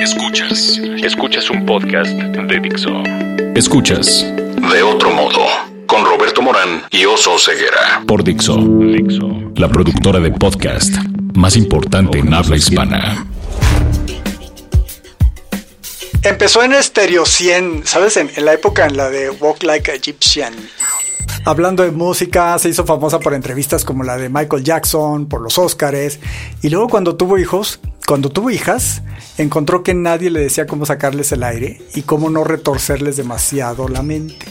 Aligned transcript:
Escuchas. 0.00 0.80
Escuchas 1.04 1.48
un 1.50 1.64
podcast 1.64 2.10
de 2.10 2.58
Dixo. 2.58 2.90
Escuchas. 3.54 4.26
De 4.72 4.82
otro 4.82 5.12
modo. 5.12 5.46
Con 5.86 6.04
Roberto 6.04 6.42
Morán 6.42 6.82
y 6.90 7.04
Oso 7.04 7.38
Ceguera. 7.38 8.02
Por 8.08 8.24
Dixo. 8.24 8.56
Dixo. 8.56 9.52
La 9.54 9.68
productora 9.68 10.18
de 10.18 10.32
podcast 10.32 10.92
más 11.34 11.56
importante 11.56 12.18
en 12.18 12.34
habla 12.34 12.56
hispana. 12.56 13.24
Empezó 16.24 16.64
en 16.64 16.82
Stereo 16.82 17.24
100, 17.24 17.86
¿sabes? 17.86 18.16
En, 18.16 18.28
en 18.34 18.44
la 18.46 18.52
época 18.52 18.86
en 18.86 18.96
la 18.96 19.10
de 19.10 19.30
Walk 19.30 19.62
Like 19.62 19.92
a 19.92 19.94
Egyptian. 19.94 20.54
Hablando 21.46 21.84
de 21.84 21.92
música, 21.92 22.58
se 22.58 22.70
hizo 22.70 22.84
famosa 22.84 23.20
por 23.20 23.32
entrevistas 23.32 23.84
como 23.84 24.02
la 24.02 24.16
de 24.16 24.28
Michael 24.28 24.64
Jackson, 24.64 25.26
por 25.26 25.40
los 25.40 25.58
Óscares. 25.58 26.18
Y 26.60 26.70
luego 26.70 26.88
cuando 26.88 27.14
tuvo 27.14 27.38
hijos, 27.38 27.78
cuando 28.04 28.30
tuvo 28.30 28.50
hijas, 28.50 29.02
encontró 29.38 29.84
que 29.84 29.94
nadie 29.94 30.28
le 30.30 30.40
decía 30.40 30.66
cómo 30.66 30.86
sacarles 30.86 31.30
el 31.30 31.44
aire 31.44 31.80
y 31.94 32.02
cómo 32.02 32.30
no 32.30 32.42
retorcerles 32.42 33.16
demasiado 33.16 33.86
la 33.86 34.02
mente. 34.02 34.44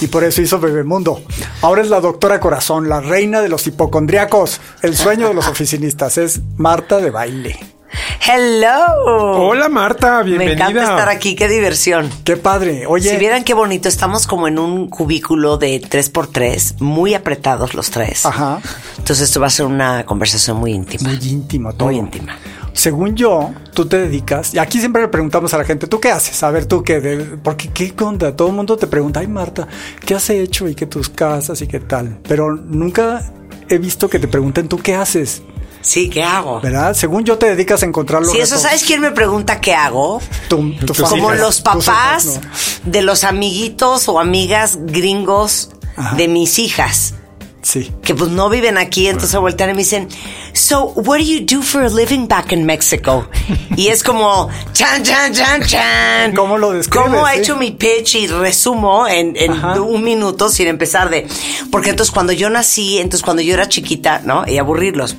Y 0.00 0.06
por 0.06 0.24
eso 0.24 0.40
hizo 0.40 0.58
Bebemundo. 0.58 1.22
Ahora 1.60 1.82
es 1.82 1.90
la 1.90 2.00
doctora 2.00 2.40
Corazón, 2.40 2.88
la 2.88 3.02
reina 3.02 3.42
de 3.42 3.50
los 3.50 3.66
hipocondriacos, 3.66 4.62
el 4.80 4.96
sueño 4.96 5.28
de 5.28 5.34
los 5.34 5.46
oficinistas. 5.46 6.16
Es 6.16 6.40
Marta 6.56 7.02
de 7.02 7.10
baile. 7.10 7.79
Hello. 8.26 9.48
Hola 9.48 9.68
Marta, 9.68 10.22
bienvenida. 10.22 10.66
Me 10.66 10.70
encanta 10.70 10.82
estar 10.90 11.08
aquí, 11.08 11.34
qué 11.34 11.48
diversión. 11.48 12.08
Qué 12.24 12.36
padre. 12.36 12.86
Oye, 12.86 13.10
Si 13.10 13.16
vieran 13.16 13.42
qué 13.44 13.54
bonito, 13.54 13.88
estamos 13.88 14.26
como 14.26 14.46
en 14.46 14.58
un 14.58 14.88
cubículo 14.88 15.56
de 15.56 15.80
3x3, 15.80 16.80
muy 16.80 17.14
apretados 17.14 17.74
los 17.74 17.90
tres. 17.90 18.24
Ajá. 18.26 18.60
Entonces 18.98 19.20
esto 19.28 19.40
va 19.40 19.48
a 19.48 19.50
ser 19.50 19.66
una 19.66 20.04
conversación 20.04 20.58
muy 20.58 20.72
íntima. 20.72 21.08
muy 21.08 21.18
íntimo 21.28 21.72
todo. 21.72 21.88
Muy 21.88 21.96
íntima. 21.96 22.36
Según 22.72 23.16
yo, 23.16 23.50
tú 23.74 23.86
te 23.86 23.98
dedicas, 23.98 24.54
y 24.54 24.58
aquí 24.58 24.78
siempre 24.78 25.02
le 25.02 25.08
preguntamos 25.08 25.52
a 25.54 25.58
la 25.58 25.64
gente, 25.64 25.88
¿tú 25.88 25.98
qué 25.98 26.12
haces? 26.12 26.40
A 26.44 26.50
ver, 26.52 26.66
tú 26.66 26.84
qué, 26.84 27.00
de- 27.00 27.24
porque 27.42 27.68
qué 27.70 27.92
onda, 28.04 28.36
todo 28.36 28.48
el 28.48 28.54
mundo 28.54 28.76
te 28.76 28.86
pregunta, 28.86 29.18
ay 29.20 29.26
Marta, 29.26 29.66
¿qué 30.06 30.14
has 30.14 30.30
hecho? 30.30 30.68
Y 30.68 30.76
que 30.76 30.86
tus 30.86 31.08
casas 31.08 31.60
y 31.62 31.66
qué 31.66 31.80
tal. 31.80 32.18
Pero 32.28 32.54
nunca 32.54 33.24
he 33.68 33.78
visto 33.78 34.08
que 34.08 34.20
te 34.20 34.28
pregunten, 34.28 34.68
¿tú 34.68 34.78
qué 34.78 34.94
haces? 34.94 35.42
Sí, 35.82 36.10
¿qué 36.10 36.22
hago? 36.22 36.60
¿Verdad? 36.60 36.94
Según 36.94 37.24
yo 37.24 37.38
te 37.38 37.46
dedicas 37.46 37.82
a 37.82 37.86
encontrar 37.86 38.22
los 38.22 38.32
Si 38.32 38.38
eso, 38.38 38.58
¿sabes 38.58 38.84
quién 38.84 39.00
me 39.00 39.12
pregunta 39.12 39.60
qué 39.60 39.74
hago? 39.74 40.20
Como 40.48 41.32
hijas, 41.32 41.40
los 41.40 41.60
papás 41.60 42.26
hijas, 42.26 42.40
no. 42.84 42.90
de 42.90 43.02
los 43.02 43.24
amiguitos 43.24 44.08
o 44.08 44.20
amigas 44.20 44.78
gringos 44.80 45.70
Ajá. 45.96 46.16
de 46.16 46.28
mis 46.28 46.58
hijas. 46.58 47.14
Sí. 47.62 47.92
que 48.02 48.14
pues 48.14 48.30
no 48.30 48.48
viven 48.48 48.78
aquí, 48.78 49.06
entonces 49.06 49.38
voltean 49.38 49.70
y 49.70 49.72
me 49.74 49.78
dicen, 49.80 50.08
so 50.54 50.92
what 50.96 51.18
do 51.18 51.24
you 51.24 51.44
do 51.44 51.62
for 51.62 51.82
a 51.82 51.90
living 51.90 52.26
back 52.26 52.52
in 52.52 52.64
Mexico? 52.64 53.28
Y 53.76 53.88
es 53.88 54.02
como, 54.02 54.48
chan, 54.72 55.02
chan, 55.04 55.32
chan, 55.34 55.62
chan. 55.64 56.34
¿Cómo 56.34 56.56
lo 56.56 56.72
describes, 56.72 57.10
¿Cómo 57.10 57.28
he 57.28 57.34
sí? 57.34 57.40
hecho 57.40 57.56
mi 57.56 57.70
pitch 57.72 58.14
y 58.14 58.26
resumo 58.28 59.06
en, 59.06 59.36
un 59.78 60.02
minuto 60.02 60.48
sin 60.48 60.68
empezar 60.68 61.10
de, 61.10 61.26
porque 61.70 61.90
entonces 61.90 62.12
cuando 62.12 62.32
yo 62.32 62.48
nací, 62.48 62.98
entonces 62.98 63.22
cuando 63.22 63.42
yo 63.42 63.52
era 63.54 63.68
chiquita, 63.68 64.22
¿no? 64.24 64.44
Y 64.46 64.56
aburrirlos. 64.56 65.16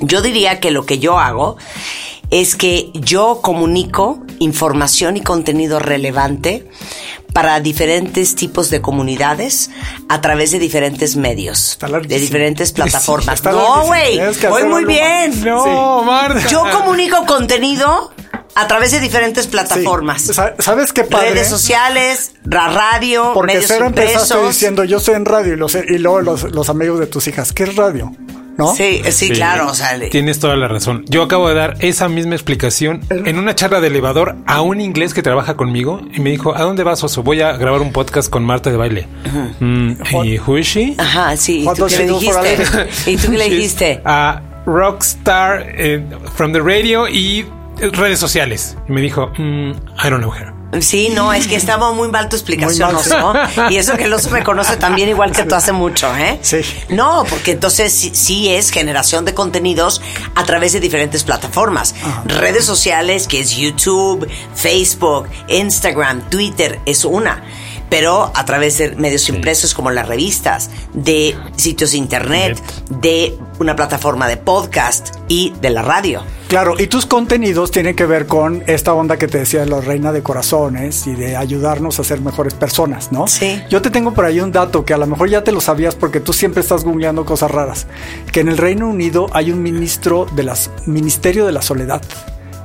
Yo 0.00 0.22
diría 0.22 0.60
que 0.60 0.70
lo 0.70 0.86
que 0.86 0.98
yo 0.98 1.18
hago 1.18 1.56
es 2.30 2.56
que 2.56 2.90
yo 2.94 3.40
comunico 3.42 4.20
información 4.40 5.16
y 5.16 5.20
contenido 5.20 5.78
relevante 5.78 6.68
para 7.32 7.58
diferentes 7.60 8.34
tipos 8.36 8.70
de 8.70 8.80
comunidades 8.80 9.70
a 10.08 10.20
través 10.20 10.52
de 10.52 10.58
diferentes 10.58 11.16
medios, 11.16 11.78
de 12.06 12.18
diferentes 12.18 12.72
plataformas. 12.72 13.42
no, 13.44 13.86
güey, 13.86 14.18
voy 14.48 14.64
muy 14.64 14.82
algo 14.82 14.86
bien. 14.86 15.44
No, 15.44 16.02
Marta. 16.02 16.48
Yo 16.48 16.64
comunico 16.70 17.26
contenido 17.26 18.12
a 18.56 18.68
través 18.68 18.92
de 18.92 19.00
diferentes 19.00 19.48
plataformas. 19.48 20.22
Sí. 20.22 20.32
Sa- 20.34 20.54
¿Sabes 20.60 20.92
qué 20.92 21.02
padre? 21.04 21.30
Redes 21.30 21.48
sociales, 21.48 22.32
la 22.44 22.68
radio, 22.68 23.32
Porque 23.34 23.54
medios 23.54 23.68
cero 23.68 23.86
empezaste 23.86 24.46
diciendo, 24.46 24.84
yo 24.84 24.98
estoy 24.98 25.14
en 25.16 25.24
radio, 25.24 25.54
y, 25.54 25.56
los, 25.56 25.74
y 25.74 25.98
luego 25.98 26.20
los, 26.20 26.44
los 26.44 26.68
amigos 26.68 27.00
de 27.00 27.06
tus 27.08 27.26
hijas, 27.26 27.52
¿qué 27.52 27.64
es 27.64 27.74
radio? 27.74 28.12
¿No? 28.56 28.74
Sí, 28.74 29.02
sí, 29.10 29.30
claro, 29.30 29.68
o 29.68 29.74
sea, 29.74 29.98
Tienes 30.10 30.38
toda 30.38 30.56
la 30.56 30.68
razón. 30.68 31.04
Yo 31.08 31.22
acabo 31.22 31.48
de 31.48 31.54
dar 31.54 31.76
esa 31.80 32.08
misma 32.08 32.34
explicación 32.34 33.00
en 33.10 33.38
una 33.38 33.54
charla 33.54 33.80
de 33.80 33.88
elevador 33.88 34.36
a 34.46 34.60
un 34.60 34.80
inglés 34.80 35.12
que 35.12 35.22
trabaja 35.22 35.56
conmigo 35.56 36.00
y 36.12 36.20
me 36.20 36.30
dijo, 36.30 36.54
¿a 36.54 36.62
dónde 36.62 36.84
vas, 36.84 37.02
Oso? 37.02 37.22
Voy 37.22 37.40
a 37.40 37.52
grabar 37.56 37.80
un 37.80 37.92
podcast 37.92 38.30
con 38.30 38.44
Marta 38.44 38.70
de 38.70 38.76
baile. 38.76 39.08
Mm, 39.60 39.92
¿Y 40.24 40.38
who 40.38 40.58
is 40.58 40.66
she? 40.66 40.94
Ajá, 40.98 41.36
sí. 41.36 41.62
¿Y 41.62 41.74
tú 41.76 41.86
qué 41.86 41.98
le 41.98 42.06
dijiste? 42.06 43.10
¿Y 43.10 43.16
tú 43.16 43.30
qué 43.32 43.38
le 43.38 43.44
dijiste? 43.50 44.00
A 44.04 44.40
rockstar 44.66 45.66
eh, 45.76 46.02
from 46.34 46.52
the 46.52 46.60
radio 46.60 47.08
y 47.08 47.40
eh, 47.80 47.90
redes 47.92 48.18
sociales. 48.18 48.76
Y 48.88 48.92
me 48.92 49.00
dijo, 49.00 49.32
mm, 49.36 49.70
I 49.70 50.08
don't 50.10 50.22
know 50.22 50.32
her. 50.32 50.53
Sí, 50.80 51.10
no, 51.10 51.32
es 51.32 51.46
que 51.46 51.56
estaba 51.56 51.92
muy 51.92 52.08
mal 52.08 52.28
tu 52.28 52.36
explicación, 52.36 52.94
Oso. 52.94 53.32
Y 53.70 53.76
eso 53.76 53.96
que 53.96 54.04
el 54.04 54.12
oso 54.12 54.30
me 54.30 54.42
conoce 54.42 54.76
también 54.76 55.08
igual 55.08 55.32
que 55.32 55.44
tú 55.44 55.54
hace 55.54 55.72
mucho, 55.72 56.14
¿eh? 56.16 56.38
Sí. 56.42 56.60
No, 56.88 57.24
porque 57.28 57.52
entonces 57.52 57.92
sí, 57.92 58.10
sí 58.14 58.48
es 58.48 58.70
generación 58.70 59.24
de 59.24 59.34
contenidos 59.34 60.02
a 60.34 60.44
través 60.44 60.72
de 60.72 60.80
diferentes 60.80 61.24
plataformas. 61.24 61.94
Redes 62.26 62.64
sociales, 62.64 63.26
que 63.26 63.40
es 63.40 63.56
YouTube, 63.56 64.28
Facebook, 64.54 65.28
Instagram, 65.48 66.28
Twitter, 66.30 66.80
es 66.86 67.04
una. 67.04 67.42
Pero 67.90 68.32
a 68.34 68.44
través 68.44 68.78
de 68.78 68.96
medios 68.96 69.28
impresos 69.28 69.74
como 69.74 69.90
las 69.90 70.08
revistas, 70.08 70.70
de 70.92 71.36
sitios 71.56 71.92
de 71.92 71.98
internet, 71.98 72.60
de 72.90 73.38
una 73.58 73.76
plataforma 73.76 74.28
de 74.28 74.36
podcast 74.36 75.14
y 75.28 75.52
de 75.60 75.70
la 75.70 75.82
radio. 75.82 76.22
Claro, 76.48 76.74
y 76.78 76.86
tus 76.86 77.06
contenidos 77.06 77.70
tienen 77.70 77.96
que 77.96 78.06
ver 78.06 78.26
con 78.26 78.62
esta 78.66 78.92
onda 78.92 79.16
que 79.16 79.26
te 79.26 79.38
decía 79.38 79.60
de 79.60 79.66
la 79.66 79.80
reina 79.80 80.12
de 80.12 80.22
corazones 80.22 81.06
y 81.06 81.14
de 81.14 81.36
ayudarnos 81.36 81.98
a 81.98 82.04
ser 82.04 82.20
mejores 82.20 82.54
personas, 82.54 83.12
¿no? 83.12 83.26
Sí. 83.26 83.62
Yo 83.70 83.82
te 83.82 83.90
tengo 83.90 84.12
por 84.12 84.24
ahí 84.24 84.40
un 84.40 84.52
dato 84.52 84.84
que 84.84 84.94
a 84.94 84.98
lo 84.98 85.06
mejor 85.06 85.30
ya 85.30 85.42
te 85.42 85.52
lo 85.52 85.60
sabías 85.60 85.94
porque 85.94 86.20
tú 86.20 86.32
siempre 86.32 86.60
estás 86.60 86.84
googleando 86.84 87.24
cosas 87.24 87.50
raras. 87.50 87.86
Que 88.30 88.40
en 88.40 88.48
el 88.48 88.58
Reino 88.58 88.88
Unido 88.88 89.26
hay 89.32 89.50
un 89.50 89.62
ministro 89.62 90.26
de 90.32 90.42
las 90.44 90.70
Ministerio 90.86 91.46
de 91.46 91.52
la 91.52 91.62
Soledad. 91.62 92.02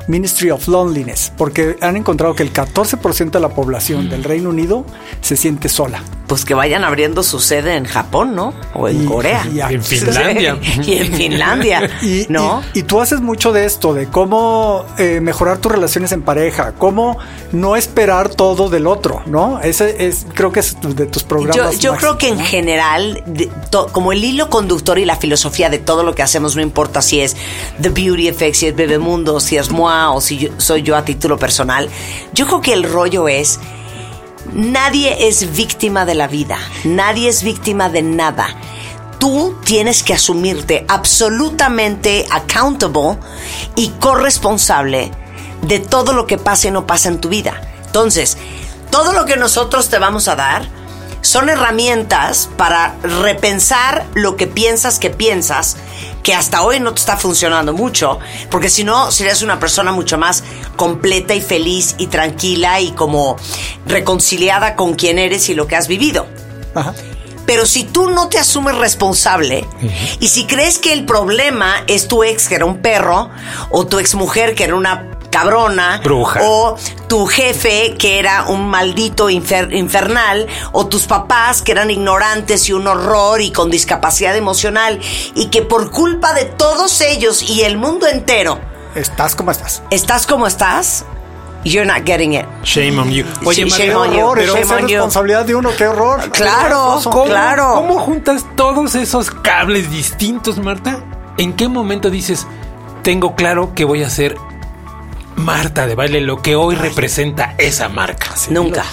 Ministry 0.09 0.49
of 0.51 0.67
Loneliness, 0.67 1.31
porque 1.37 1.77
han 1.81 1.95
encontrado 1.95 2.33
que 2.35 2.43
el 2.43 2.51
14% 2.51 3.29
de 3.31 3.39
la 3.39 3.49
población 3.49 4.09
del 4.09 4.23
Reino 4.23 4.49
Unido 4.49 4.83
se 5.21 5.37
siente 5.37 5.69
sola. 5.69 6.01
Pues 6.27 6.45
que 6.45 6.53
vayan 6.53 6.83
abriendo 6.83 7.23
su 7.23 7.39
sede 7.39 7.75
en 7.75 7.85
Japón, 7.85 8.35
¿no? 8.35 8.53
O 8.75 8.87
en 8.87 9.03
Y- 9.03 9.05
Corea. 9.05 9.47
y 9.51 9.61
aquí- 9.61 9.75
En 9.75 9.83
Finlandia. 9.83 10.57
y 10.83 10.93
en 10.93 11.13
Finlandia. 11.13 11.89
Y, 12.01 12.25
¿No? 12.29 12.61
y- 12.73 12.79
y 12.79 12.83
tú 12.83 13.01
haces 13.01 13.19
mucho 13.21 13.51
de 13.51 13.65
esto, 13.65 13.93
de 13.93 14.07
cómo 14.07 14.85
eh, 14.97 15.21
mejorar 15.21 15.57
tus 15.59 15.71
relaciones 15.71 16.11
en 16.11 16.21
pareja, 16.23 16.73
cómo 16.77 17.17
no 17.51 17.75
esperar 17.75 18.29
todo 18.29 18.69
del 18.69 18.87
otro, 18.87 19.21
¿no? 19.27 19.59
Ese 19.61 20.07
es, 20.07 20.25
creo 20.35 20.51
que 20.51 20.59
es 20.61 20.75
de 20.81 21.05
tus 21.07 21.23
programas. 21.23 21.77
Yo, 21.79 21.93
yo 21.93 21.95
creo 21.97 22.17
que 22.17 22.27
en 22.29 22.39
general, 22.39 23.23
de- 23.25 23.49
to- 23.71 23.87
como 23.91 24.11
el 24.11 24.23
hilo 24.23 24.49
conductor 24.49 24.97
y 24.99 25.05
la 25.05 25.15
filosofía 25.17 25.69
de 25.69 25.77
todo 25.79 26.03
lo 26.03 26.13
que 26.15 26.23
hacemos, 26.23 26.55
no 26.55 26.61
importa 26.63 27.01
si 27.03 27.21
es 27.21 27.35
The 27.81 27.89
Beauty 27.89 28.27
Effect, 28.27 28.55
si 28.55 28.67
es 28.67 28.75
Bebemundo, 28.75 29.39
si 29.39 29.57
es 29.57 29.69
Moa 29.71 29.98
o 30.07 30.21
si 30.21 30.51
soy 30.57 30.81
yo 30.81 30.95
a 30.95 31.05
título 31.05 31.37
personal, 31.37 31.89
yo 32.33 32.45
creo 32.47 32.61
que 32.61 32.73
el 32.73 32.83
rollo 32.83 33.27
es, 33.27 33.59
nadie 34.53 35.27
es 35.27 35.55
víctima 35.55 36.05
de 36.05 36.15
la 36.15 36.27
vida, 36.27 36.57
nadie 36.83 37.29
es 37.29 37.43
víctima 37.43 37.89
de 37.89 38.01
nada. 38.01 38.47
Tú 39.19 39.57
tienes 39.65 40.01
que 40.01 40.13
asumirte 40.13 40.85
absolutamente 40.87 42.25
accountable 42.31 43.17
y 43.75 43.89
corresponsable 43.99 45.11
de 45.61 45.79
todo 45.79 46.13
lo 46.13 46.25
que 46.25 46.37
pasa 46.37 46.69
y 46.69 46.71
no 46.71 46.87
pasa 46.87 47.09
en 47.09 47.19
tu 47.19 47.27
vida. 47.27 47.61
Entonces, 47.85 48.37
todo 48.91 49.13
lo 49.13 49.25
que 49.25 49.35
nosotros 49.35 49.89
te 49.89 49.99
vamos 49.99 50.27
a 50.27 50.35
dar 50.35 50.67
son 51.21 51.49
herramientas 51.49 52.49
para 52.57 52.95
repensar 53.03 54.05
lo 54.13 54.35
que 54.35 54.47
piensas 54.47 54.99
que 54.99 55.09
piensas, 55.09 55.77
que 56.23 56.33
hasta 56.33 56.61
hoy 56.63 56.79
no 56.79 56.93
te 56.93 56.99
está 56.99 57.17
funcionando 57.17 57.73
mucho, 57.73 58.19
porque 58.49 58.69
si 58.69 58.83
no 58.83 59.11
serías 59.11 59.41
una 59.41 59.59
persona 59.59 59.91
mucho 59.91 60.17
más 60.17 60.43
completa 60.75 61.33
y 61.33 61.41
feliz 61.41 61.95
y 61.97 62.07
tranquila 62.07 62.79
y 62.81 62.91
como 62.91 63.37
reconciliada 63.85 64.75
con 64.75 64.95
quien 64.95 65.19
eres 65.19 65.49
y 65.49 65.53
lo 65.53 65.67
que 65.67 65.75
has 65.75 65.87
vivido. 65.87 66.27
Ajá. 66.75 66.93
Pero 67.45 67.65
si 67.65 67.83
tú 67.83 68.11
no 68.11 68.29
te 68.29 68.37
asumes 68.37 68.75
responsable 68.75 69.65
y 70.19 70.27
si 70.27 70.45
crees 70.45 70.77
que 70.77 70.93
el 70.93 71.05
problema 71.05 71.83
es 71.87 72.07
tu 72.07 72.23
ex 72.23 72.47
que 72.47 72.53
era 72.53 72.65
un 72.65 72.77
perro 72.77 73.31
o 73.71 73.87
tu 73.87 73.97
ex 73.97 74.13
mujer 74.13 74.53
que 74.53 74.65
era 74.65 74.75
una 74.75 75.18
cabrona 75.31 76.01
Bruja. 76.03 76.39
o 76.43 76.75
tu 77.07 77.25
jefe 77.27 77.95
que 77.97 78.19
era 78.19 78.45
un 78.47 78.67
maldito 78.69 79.29
infer- 79.29 79.73
infernal 79.75 80.47
o 80.71 80.87
tus 80.87 81.05
papás 81.07 81.61
que 81.61 81.71
eran 81.71 81.91
ignorantes 81.91 82.67
y 82.69 82.73
un 82.73 82.87
horror 82.87 83.41
y 83.41 83.51
con 83.51 83.69
discapacidad 83.69 84.35
emocional 84.35 84.99
y 85.35 85.47
que 85.47 85.61
por 85.61 85.91
culpa 85.91 86.33
de 86.33 86.45
todos 86.45 87.01
ellos 87.01 87.41
y 87.43 87.61
el 87.61 87.77
mundo 87.77 88.07
entero 88.07 88.59
Estás 88.95 89.35
como 89.35 89.51
estás. 89.51 89.83
estás 89.91 90.25
como 90.25 90.47
estás, 90.47 91.05
you're 91.63 91.85
not 91.85 92.05
getting 92.07 92.33
it. 92.33 92.45
Shame 92.63 92.97
on 92.99 93.11
you. 93.11 93.23
Oye, 93.45 93.63
Sí, 93.63 93.69
Marta, 93.69 93.77
shame 93.85 93.95
on 93.95 94.11
you. 94.13 94.31
pero- 94.33 94.41
eso 94.41 94.57
es 94.57 94.67
shame 94.67 94.81
on 94.81 94.87
you. 94.87 94.95
responsabilidad 94.95 95.45
de 95.45 95.55
uno, 95.55 95.69
qué 95.77 95.87
horror. 95.87 96.31
Claro. 96.31 96.99
¿Cómo, 97.03 97.25
Claro. 97.25 97.73
¿Cómo 97.75 97.99
juntas 97.99 98.45
todos 98.55 98.95
esos 98.95 99.29
cables 99.29 99.91
distintos, 99.91 100.57
Marta? 100.57 100.99
¿En 101.37 101.53
qué 101.53 101.67
momento 101.67 102.09
dices, 102.09 102.47
tengo 103.03 103.35
claro 103.35 103.73
que 103.75 103.85
voy 103.85 104.03
a 104.03 104.09
ser 104.09 104.35
Marta 105.39 105.87
de 105.87 105.95
baile 105.95 106.19
lo 106.21 106.41
que 106.41 106.55
hoy 106.55 106.75
representa 106.75 107.55
esa 107.57 107.87
marca. 107.87 108.27
Nunca. 108.49 108.83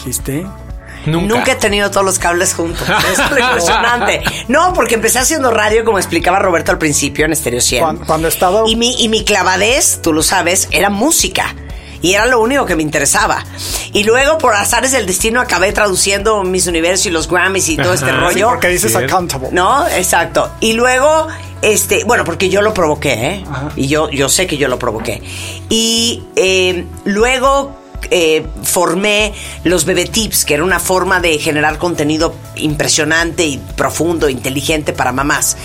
Nunca. 1.07 1.53
he 1.53 1.57
tenido 1.57 1.91
todos 1.91 2.07
los 2.07 2.19
cables 2.19 2.55
juntos. 2.55 2.89
Es 2.89 3.19
impresionante. 3.31 4.23
No, 4.49 4.73
porque 4.73 4.95
empecé 4.95 5.19
haciendo 5.19 5.51
radio, 5.51 5.85
como 5.85 5.99
explicaba 5.99 6.39
Roberto 6.39 6.73
al 6.73 6.79
principio, 6.79 7.25
en 7.25 7.35
Stereo 7.35 7.61
100. 7.61 7.99
Cuando, 8.07 8.29
estaba... 8.29 8.63
Y 8.67 8.77
mi, 8.77 8.95
y 9.03 9.09
mi 9.09 9.25
clavadez, 9.25 10.01
tú 10.03 10.13
lo 10.13 10.23
sabes, 10.23 10.69
era 10.71 10.89
música. 10.89 11.55
Y 12.03 12.15
era 12.15 12.27
lo 12.27 12.41
único 12.41 12.67
que 12.67 12.77
me 12.77 12.83
interesaba. 12.83 13.45
Y 13.93 14.05
luego, 14.05 14.39
por 14.39 14.55
azares 14.55 14.93
del 14.93 15.07
destino, 15.07 15.41
acabé 15.41 15.73
traduciendo 15.73 16.43
mis 16.45 16.67
universos 16.67 17.07
y 17.07 17.11
los 17.11 17.29
Grammys 17.29 17.69
y 17.69 17.77
todo 17.77 17.95
este 17.95 18.13
rollo. 18.13 18.49
porque 18.49 18.69
dices 18.69 18.95
accountable. 18.95 19.49
No, 19.53 19.87
exacto. 19.89 20.51
Y 20.61 20.75
luego, 20.75 21.29
este, 21.63 22.05
bueno, 22.05 22.25
porque 22.25 22.49
yo 22.49 22.63
lo 22.63 22.75
provoqué, 22.75 23.13
¿eh? 23.13 23.45
Y 23.77 23.89
yo, 23.89 24.11
yo 24.11 24.29
sé 24.29 24.47
que 24.47 24.57
yo 24.57 24.69
lo 24.69 24.79
provoqué. 24.79 25.23
Y 25.69 26.25
eh, 26.37 26.85
luego 27.05 27.86
eh, 28.11 28.47
formé 28.63 29.35
los 29.65 29.85
Bebé 29.85 30.07
Tips, 30.07 30.45
que 30.45 30.55
era 30.55 30.65
una 30.65 30.79
forma 30.79 31.21
de 31.21 31.39
generar 31.39 31.79
contenido 31.79 32.35
impresionante 32.57 33.45
y 33.45 33.59
profundo, 33.59 34.29
inteligente 34.29 34.93
para 34.93 35.13
mamás. 35.13 35.57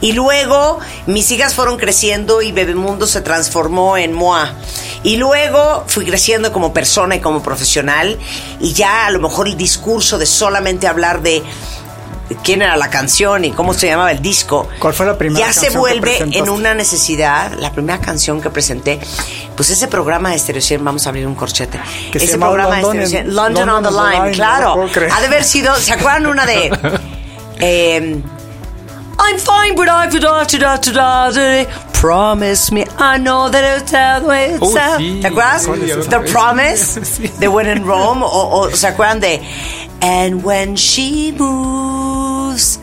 Y 0.00 0.12
luego 0.12 0.78
mis 1.06 1.30
hijas 1.30 1.54
fueron 1.54 1.78
creciendo 1.78 2.42
y 2.42 2.52
Bebemundo 2.52 3.06
se 3.06 3.20
transformó 3.20 3.96
en 3.96 4.12
MOA. 4.12 4.54
Y 5.02 5.16
luego 5.16 5.84
fui 5.86 6.04
creciendo 6.04 6.52
como 6.52 6.74
persona 6.74 7.16
y 7.16 7.20
como 7.20 7.42
profesional 7.42 8.18
y 8.60 8.72
ya 8.74 9.06
a 9.06 9.10
lo 9.10 9.20
mejor 9.20 9.48
el 9.48 9.56
discurso 9.56 10.18
de 10.18 10.26
solamente 10.26 10.86
hablar 10.86 11.22
de 11.22 11.42
quién 12.42 12.62
era 12.62 12.76
la 12.76 12.90
canción 12.90 13.44
y 13.44 13.52
cómo 13.52 13.74
se 13.74 13.88
llamaba 13.88 14.12
el 14.12 14.20
disco. 14.20 14.68
¿Cuál 14.78 14.94
fue 14.94 15.06
la 15.06 15.16
primera? 15.18 15.46
Ya 15.46 15.52
se 15.52 15.70
vuelve 15.70 16.18
en 16.18 16.48
una 16.48 16.74
necesidad. 16.74 17.52
La 17.58 17.72
primera 17.72 18.00
canción 18.00 18.40
que 18.40 18.50
presenté, 18.50 19.00
pues 19.56 19.70
ese 19.70 19.88
programa 19.88 20.30
de 20.30 20.38
Stereo 20.38 20.62
100, 20.62 20.84
vamos 20.84 21.06
a 21.06 21.10
abrir 21.10 21.26
un 21.26 21.34
corchete. 21.34 21.80
ese 22.12 22.38
programa 22.38 22.76
de 22.76 22.84
Stereo 22.84 23.06
100, 23.06 23.34
London, 23.34 23.68
on 23.68 23.82
the 23.82 23.90
Line, 23.90 24.30
claro. 24.32 24.88
ha 25.10 25.20
de 25.20 25.26
haber 25.26 25.44
sido, 25.44 25.74
¿se 25.76 25.92
acuerdan 25.92 26.26
una 26.26 26.46
de... 26.46 26.70
eh, 27.60 28.22
I'm 29.22 29.38
fine, 29.38 29.76
but 29.76 29.88
I've 29.88 30.12
da 30.12 30.44
da 30.44 30.76
da 30.76 31.30
da 31.30 31.64
Promise 31.92 32.72
me, 32.72 32.86
I 32.96 33.18
know 33.18 33.50
that 33.50 33.86
the 33.86 34.54
it's 34.54 34.62
oh, 34.62 34.74
sí. 34.98 35.20
¿Te 35.20 35.28
acuerdas? 35.28 35.66
The 36.08 36.32
Promise 36.32 37.18
de 37.40 37.48
When 37.48 37.66
in 37.66 37.84
Rome. 37.84 38.22
O, 38.22 38.62
o, 38.62 38.70
¿se 38.70 38.88
acuerdan 38.88 39.20
de 39.20 39.46
And 40.00 40.42
when 40.42 40.76
she 40.76 41.32
moves 41.32 42.79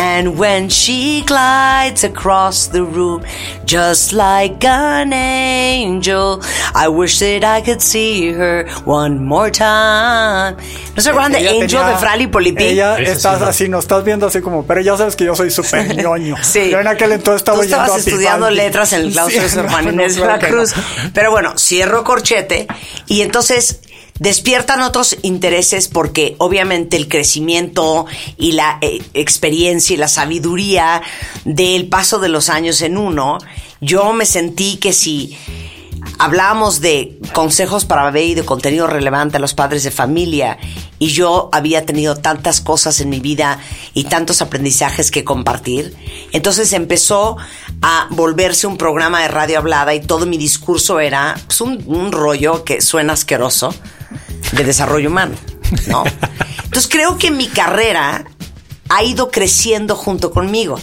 And 0.00 0.38
when 0.38 0.68
she 0.68 1.24
glides 1.26 2.04
across 2.04 2.68
the 2.68 2.84
room, 2.84 3.24
just 3.66 4.12
like 4.12 4.64
an 4.64 5.12
angel, 5.12 6.40
I 6.72 6.86
wish 6.88 7.18
that 7.18 7.42
I 7.42 7.62
could 7.62 7.82
see 7.82 8.30
her 8.32 8.68
one 8.84 9.24
more 9.24 9.50
time. 9.50 10.56
¿No 10.94 11.02
se 11.02 11.10
acuerdan 11.10 11.32
de 11.32 11.48
Angel 11.48 11.84
de 11.84 11.96
Frali 11.96 12.28
Polipi? 12.28 12.62
Ella 12.62 12.96
está 12.98 13.32
así, 13.48 13.68
nos 13.68 13.84
estás 13.84 14.04
viendo 14.04 14.28
así 14.28 14.40
como, 14.40 14.64
pero 14.64 14.80
ya 14.80 14.96
sabes 14.96 15.16
que 15.16 15.24
yo 15.24 15.34
soy 15.34 15.50
súper 15.50 15.96
ñoño. 16.02 16.36
sí. 16.42 16.70
Yo 16.70 16.78
en 16.78 16.86
aquel 16.86 17.10
entonces 17.12 17.40
estaba 17.40 17.58
Tú 17.58 17.64
estabas 17.64 18.06
estudiando 18.06 18.50
letras 18.50 18.92
en 18.92 19.00
el 19.00 19.12
claustro 19.12 19.42
de 19.42 19.48
San 19.48 19.88
Inés 19.88 20.14
de 20.14 20.26
la 20.26 20.38
Cruz. 20.38 20.74
Pero 21.12 21.32
bueno, 21.32 21.58
cierro 21.58 22.04
corchete 22.04 22.68
y 23.06 23.22
entonces 23.22 23.80
despiertan 24.18 24.82
otros 24.82 25.16
intereses 25.22 25.88
porque 25.88 26.36
obviamente 26.38 26.96
el 26.96 27.08
crecimiento 27.08 28.06
y 28.36 28.52
la 28.52 28.78
eh, 28.80 29.02
experiencia 29.14 29.94
y 29.94 29.96
la 29.96 30.08
sabiduría 30.08 31.02
del 31.44 31.88
paso 31.88 32.18
de 32.18 32.28
los 32.28 32.48
años 32.48 32.82
en 32.82 32.96
uno, 32.96 33.38
yo 33.80 34.12
me 34.12 34.26
sentí 34.26 34.76
que 34.76 34.92
si 34.92 35.36
hablábamos 36.18 36.80
de 36.80 37.18
consejos 37.32 37.84
para 37.84 38.04
bebé 38.04 38.26
y 38.26 38.34
de 38.34 38.44
contenido 38.44 38.86
relevante 38.86 39.36
a 39.36 39.40
los 39.40 39.54
padres 39.54 39.84
de 39.84 39.90
familia 39.90 40.58
y 40.98 41.08
yo 41.08 41.48
había 41.52 41.86
tenido 41.86 42.16
tantas 42.16 42.60
cosas 42.60 43.00
en 43.00 43.08
mi 43.08 43.20
vida 43.20 43.60
y 43.94 44.04
tantos 44.04 44.42
aprendizajes 44.42 45.10
que 45.10 45.24
compartir, 45.24 45.96
entonces 46.32 46.72
empezó 46.72 47.36
a 47.82 48.08
volverse 48.10 48.66
un 48.66 48.76
programa 48.76 49.20
de 49.22 49.28
radio 49.28 49.58
hablada 49.58 49.94
y 49.94 50.00
todo 50.00 50.26
mi 50.26 50.38
discurso 50.38 50.98
era 50.98 51.36
pues, 51.46 51.60
un, 51.60 51.82
un 51.86 52.10
rollo 52.10 52.64
que 52.64 52.80
suena 52.80 53.12
asqueroso 53.12 53.72
de 54.52 54.64
desarrollo 54.64 55.08
humano, 55.08 55.34
¿no? 55.86 56.04
Entonces 56.64 56.88
creo 56.90 57.18
que 57.18 57.30
mi 57.30 57.48
carrera 57.48 58.24
ha 58.88 59.02
ido 59.02 59.30
creciendo 59.30 59.96
junto 59.96 60.30
conmigo. 60.30 60.78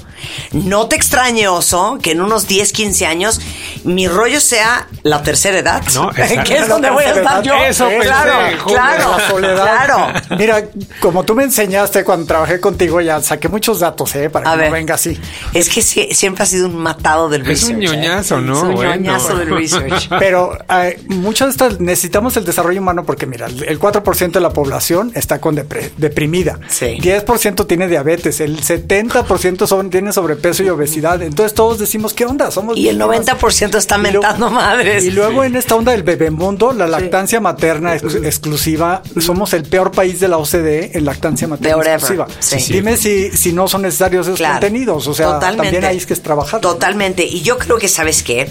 No 0.52 0.88
te 0.88 0.96
extrañe, 0.96 1.48
Oso, 1.48 1.98
que 2.02 2.12
en 2.12 2.22
unos 2.22 2.48
10, 2.48 2.72
15 2.72 3.06
años 3.06 3.40
mi 3.86 4.08
rollo 4.08 4.40
sea 4.40 4.88
la 5.04 5.22
tercera 5.22 5.60
edad. 5.60 5.84
No, 5.94 6.10
que 6.46 6.58
es 6.58 6.68
donde 6.68 6.90
voy 6.90 7.04
a 7.04 7.14
estar 7.14 7.44
yo. 7.44 7.56
Eso 7.56 7.88
claro, 8.02 8.66
claro, 8.66 9.18
claro. 9.38 10.08
Mira, 10.38 10.64
como 11.00 11.24
tú 11.24 11.36
me 11.36 11.44
enseñaste 11.44 12.04
cuando 12.04 12.26
trabajé 12.26 12.60
contigo, 12.60 13.00
ya 13.02 13.22
saqué 13.22 13.48
muchos 13.48 13.80
datos, 13.80 14.16
¿eh? 14.16 14.30
Para 14.30 14.52
que 14.52 14.66
no 14.66 14.72
venga 14.72 14.96
así. 14.96 15.18
Es 15.54 15.70
que 15.70 15.82
siempre 15.82 16.44
ha 16.44 16.46
sido 16.46 16.68
un 16.68 16.78
matado 16.78 17.30
del 17.30 17.46
research. 17.46 17.84
Es 17.84 17.92
un 17.92 17.96
¿eh? 17.96 17.98
ñoñazo, 17.98 18.42
¿no? 18.42 18.58
Es 18.58 18.64
un 18.64 18.76
ñoñazo 18.76 19.38
del 19.38 19.50
research. 19.50 20.10
Pero 20.20 20.58
eh, 20.70 21.00
muchas 21.08 21.48
de 21.48 21.52
estas 21.52 21.80
necesitamos 21.80 22.36
el 22.38 22.46
desarrollo 22.46 22.82
humano 22.82 23.06
porque, 23.06 23.26
mira, 23.26 23.48
el 23.48 23.80
4% 23.80 24.32
de 24.32 24.40
la 24.42 24.50
población 24.50 25.12
está 25.16 25.40
con 25.40 25.56
deprimida. 25.56 26.60
Sí. 26.68 26.98
10% 27.00 27.68
tiene 27.68 27.88
diabetes, 27.88 28.40
el 28.40 28.62
70% 28.62 29.68
son, 29.68 29.90
tiene 29.90 30.12
sobrepeso 30.12 30.64
y 30.64 30.70
obesidad. 30.70 31.22
Entonces 31.22 31.54
todos 31.54 31.80
decimos, 31.80 32.14
¿qué 32.14 32.26
onda? 32.26 32.52
Somos 32.52 32.78
y 32.78 32.90
el 32.90 33.00
90% 33.00 33.75
está 33.78 33.98
mentando 33.98 34.50
madres. 34.50 35.04
Y 35.04 35.12
luego 35.12 35.44
en 35.44 35.56
esta 35.56 35.76
onda 35.76 35.92
del 35.92 36.04
bebemundo, 36.04 36.74
la 36.74 36.88
lactancia 36.88 37.40
materna 37.40 37.96
exclusiva, 37.96 39.02
somos 39.20 39.54
el 39.54 39.64
peor 39.64 39.92
país 39.92 40.20
de 40.20 40.28
la 40.28 40.38
OCDE 40.38 40.98
en 40.98 41.06
lactancia 41.06 41.48
materna 41.48 41.94
exclusiva. 41.94 42.28
Dime 42.70 42.98
si, 42.98 43.32
si 43.32 43.54
no 43.54 43.68
son 43.68 43.84
necesarios 43.84 44.28
esos 44.28 44.42
contenidos. 44.42 45.08
O 45.08 45.14
sea, 45.14 45.40
también 45.40 45.84
hay 45.86 46.00
que 46.00 46.16
trabajar. 46.16 46.62
Totalmente. 46.62 47.24
Y 47.24 47.42
yo 47.42 47.58
creo 47.58 47.78
que, 47.78 47.88
¿sabes 47.88 48.24
qué? 48.24 48.50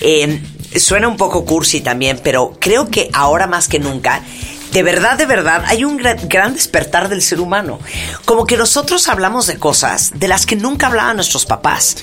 Eh, 0.00 0.42
suena 0.76 1.08
un 1.08 1.16
poco 1.16 1.44
cursi 1.44 1.80
también, 1.80 2.20
pero 2.22 2.56
creo 2.58 2.88
que 2.88 3.10
ahora 3.12 3.46
más 3.46 3.68
que 3.68 3.78
nunca 3.78 4.22
de 4.72 4.82
verdad, 4.82 5.18
de 5.18 5.26
verdad, 5.26 5.64
hay 5.66 5.84
un 5.84 5.96
gran, 5.96 6.54
despertar 6.54 7.08
del 7.08 7.22
ser 7.22 7.40
humano. 7.40 7.80
Como 8.24 8.46
que 8.46 8.56
nosotros 8.56 9.08
hablamos 9.08 9.46
de 9.46 9.58
cosas 9.58 10.12
de 10.14 10.28
las 10.28 10.46
que 10.46 10.56
nunca 10.56 10.86
hablaban 10.86 11.16
nuestros 11.16 11.46
papás, 11.46 11.96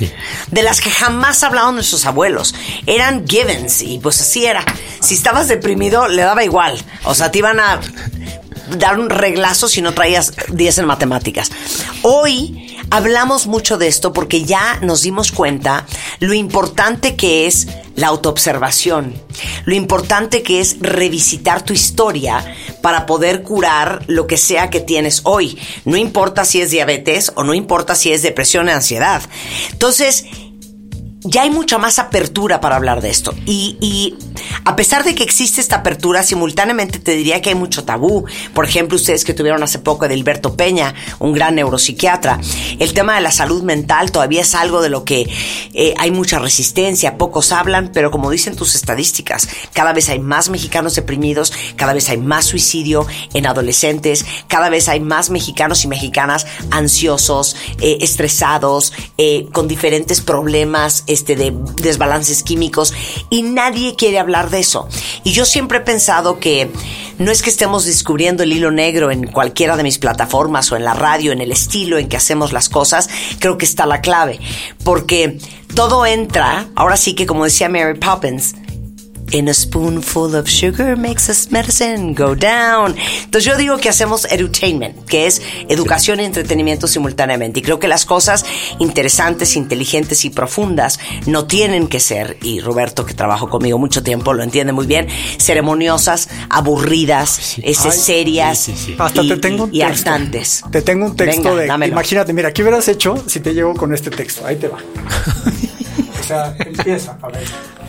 de 0.52 0.64
las 0.64 0.82
que 0.82 0.92
jamás 0.92 1.44
hablaban 1.44 1.76
nuestros 1.76 2.06
abuelos. 2.06 2.56
Eran 2.86 3.28
givens 3.28 3.82
y 3.82 4.00
pues 4.00 4.20
así 4.22 4.46
era. 4.46 4.64
Si 5.00 5.16
estabas 5.16 5.48
deprimido, 5.48 6.08
le 6.08 6.24
daba 6.24 6.44
igual. 6.44 6.84
O 7.04 7.16
sea, 7.16 7.32
te 7.32 7.40
iban 7.40 7.60
a 7.60 7.80
dar 8.78 9.00
un 9.00 9.10
reglazo 9.10 9.68
si 9.68 9.82
no 9.82 9.94
traías 9.94 10.34
10 10.50 10.80
en 10.80 10.86
matemáticas. 10.86 11.52
Hoy 12.02 12.78
hablamos 12.90 13.48
mucho 13.48 13.78
de 13.78 13.88
esto 13.88 14.14
porque 14.14 14.44
ya 14.44 14.80
nos 14.82 15.02
dimos 15.02 15.32
cuenta 15.32 15.86
lo 16.20 16.34
importante 16.34 17.16
que 17.16 17.48
es 17.48 17.68
la 17.96 18.08
autoobservación, 18.08 19.14
lo 19.66 19.76
importante 19.76 20.44
que 20.44 20.62
es 20.62 20.78
revisitar 20.80 21.64
tu 21.64 21.74
historia 21.74 22.56
para 22.82 23.06
poder 23.06 23.42
curar 23.42 24.04
lo 24.08 24.28
que 24.28 24.38
sea 24.38 24.70
que 24.70 24.80
tienes 24.80 25.22
hoy. 25.24 25.58
No 25.84 25.98
importa 25.98 26.46
si 26.46 26.62
es 26.62 26.72
diabetes 26.72 27.32
o 27.36 27.44
no 27.44 27.54
importa 27.54 27.96
si 27.96 28.12
es 28.12 28.22
depresión 28.22 28.70
o 28.70 28.72
ansiedad. 28.72 29.24
Entonces, 29.72 30.26
ya 31.22 31.42
hay 31.44 31.50
mucha 31.50 31.78
más 31.78 32.00
apertura 32.00 32.62
para 32.62 32.76
hablar 32.76 33.02
de 33.02 33.10
esto. 33.10 33.34
Y, 33.46 34.16
a 34.66 34.76
pesar 34.76 35.04
de 35.04 35.16
que 35.16 35.24
existe 35.24 35.62
esta 35.62 35.78
apertura, 35.78 36.24
simultáneamente 36.24 37.00
te 37.00 37.16
diría 37.16 37.42
que 37.42 37.50
hay 37.50 37.56
mucho 37.56 37.84
tabú. 37.86 38.26
Por 38.54 38.66
ejemplo, 38.66 38.98
ustedes 38.98 39.24
que 39.24 39.34
tuvieron 39.34 39.64
hace 39.64 39.80
poco 39.80 40.08
de 40.08 40.14
Alberto 40.14 40.56
Peña, 40.56 40.94
un 41.20 41.34
gran 41.34 41.56
neuropsiquiatra, 41.56 42.40
el 42.80 42.94
tema 42.94 43.16
de 43.16 43.22
la 43.22 43.32
salud 43.32 43.64
mental 43.64 44.12
todavía 44.12 44.42
es 44.42 44.56
algo 44.56 44.82
de 44.82 44.90
lo 44.90 45.06
que 45.06 45.30
eh, 45.74 45.94
hay 45.98 46.12
mucha 46.12 46.40
resistencia, 46.40 47.18
pocos 47.18 47.52
hablan, 47.52 47.92
pero 47.94 48.12
como 48.12 48.30
dicen 48.30 48.56
tus 48.56 48.76
estadísticas, 48.76 49.48
cada 49.74 49.94
vez 49.94 50.10
hay 50.10 50.20
más 50.20 50.50
mexicanos 50.50 50.96
deprimidos, 50.96 51.54
cada 51.76 51.94
vez 51.94 52.10
hay 52.10 52.18
más 52.18 52.46
suicidio 52.46 53.08
en 53.34 53.48
adolescentes, 53.48 54.26
cada 54.48 54.70
vez 54.70 54.90
hay 54.90 55.00
más 55.00 55.30
mexicanos 55.30 55.84
y 55.84 55.88
mexicanas 55.88 56.46
ansiosos, 56.72 57.56
eh, 57.80 57.98
estresados, 58.02 58.94
eh, 59.18 59.48
con 59.54 59.68
diferentes 59.68 60.22
problemas 60.22 61.06
este, 61.08 61.36
de 61.36 61.54
desbalances 61.82 62.44
químicos 62.44 62.94
y 63.30 63.42
nadie 63.42 63.96
quiere 63.96 64.20
hablar 64.20 64.50
de 64.50 64.60
eso. 64.60 64.88
Y 65.24 65.32
yo 65.32 65.46
siempre 65.46 65.80
he 65.80 65.82
pensado 65.82 66.40
que 66.40 66.70
no 67.18 67.32
es 67.32 67.42
que 67.42 67.50
estemos 67.50 67.86
descubriendo 67.86 68.44
el 68.44 68.54
hilo 68.54 68.72
negro 68.72 69.12
en 69.12 69.28
cualquiera 69.28 69.76
de 69.76 69.84
mis 69.84 69.98
plataformas 69.98 70.72
o 70.72 70.76
en 70.76 70.84
la 70.84 70.94
radio, 70.94 71.32
en 71.32 71.42
el 71.42 71.52
estilo 71.52 71.98
en 71.98 72.10
que 72.10 72.18
hacemos 72.18 72.54
las 72.54 72.70
cosas, 72.70 73.10
creo 73.40 73.58
que 73.58 73.66
está 73.66 73.86
la 73.86 74.02
clave, 74.02 74.40
porque 74.84 75.40
todo 75.76 76.06
entra, 76.06 76.68
ahora 76.76 76.98
sí 76.98 77.14
que 77.14 77.26
como 77.26 77.46
decía 77.46 77.70
Mary 77.70 78.00
Poppins, 78.00 78.56
In 79.32 79.50
a 79.50 79.54
spoonful 79.54 80.36
of 80.36 80.48
sugar 80.48 80.96
makes 80.96 81.30
a 81.30 81.52
medicine 81.52 82.14
go 82.14 82.34
down. 82.34 82.96
Entonces 83.26 83.44
yo 83.44 83.58
digo 83.58 83.78
que 83.78 83.90
hacemos 83.90 84.26
edutainment, 84.32 85.04
que 85.06 85.26
es 85.26 85.42
educación 85.68 86.22
y 86.22 86.24
entretenimiento 86.24 86.88
simultáneamente. 86.88 87.60
Y 87.60 87.62
creo 87.64 87.78
que 87.78 87.90
las 87.90 88.06
cosas 88.06 88.46
interesantes, 88.80 89.58
inteligentes 89.58 90.24
y 90.24 90.30
profundas 90.30 91.00
no 91.26 91.46
tienen 91.46 91.88
que 91.88 92.00
ser, 92.00 92.38
y 92.42 92.62
Roberto 92.62 93.06
que 93.06 93.14
trabajó 93.14 93.50
conmigo 93.50 93.78
mucho 93.78 94.02
tiempo 94.02 94.34
lo 94.34 94.44
entiende 94.44 94.72
muy 94.72 94.88
bien, 94.88 95.08
ceremoniosas, 95.40 96.30
aburridas, 96.50 97.58
este, 97.62 97.92
serias 97.92 98.70
Hasta 98.98 99.24
y, 99.24 99.28
te 99.28 99.38
tengo 99.38 99.66
un 99.66 99.76
y 99.76 99.80
texto. 99.80 100.10
hartantes. 100.10 100.64
Te 100.72 100.82
tengo 100.82 101.06
un 101.06 101.16
texto 101.18 101.50
Venga, 101.50 101.62
de. 101.62 101.68
dámelo. 101.68 101.92
Imagínate, 101.94 102.32
mira, 102.32 102.54
¿qué 102.54 102.62
hubieras 102.62 102.88
hecho 102.88 103.22
si 103.28 103.42
te 103.42 103.54
llego 103.54 103.74
con 103.74 103.94
este 103.94 104.10
texto? 104.10 104.46
Ahí 104.46 104.56
te 104.56 104.70
va. 104.70 104.78
o 106.22 106.24
sea, 106.24 106.56
empieza. 106.60 107.18
A 107.22 107.28
ver. 107.28 107.44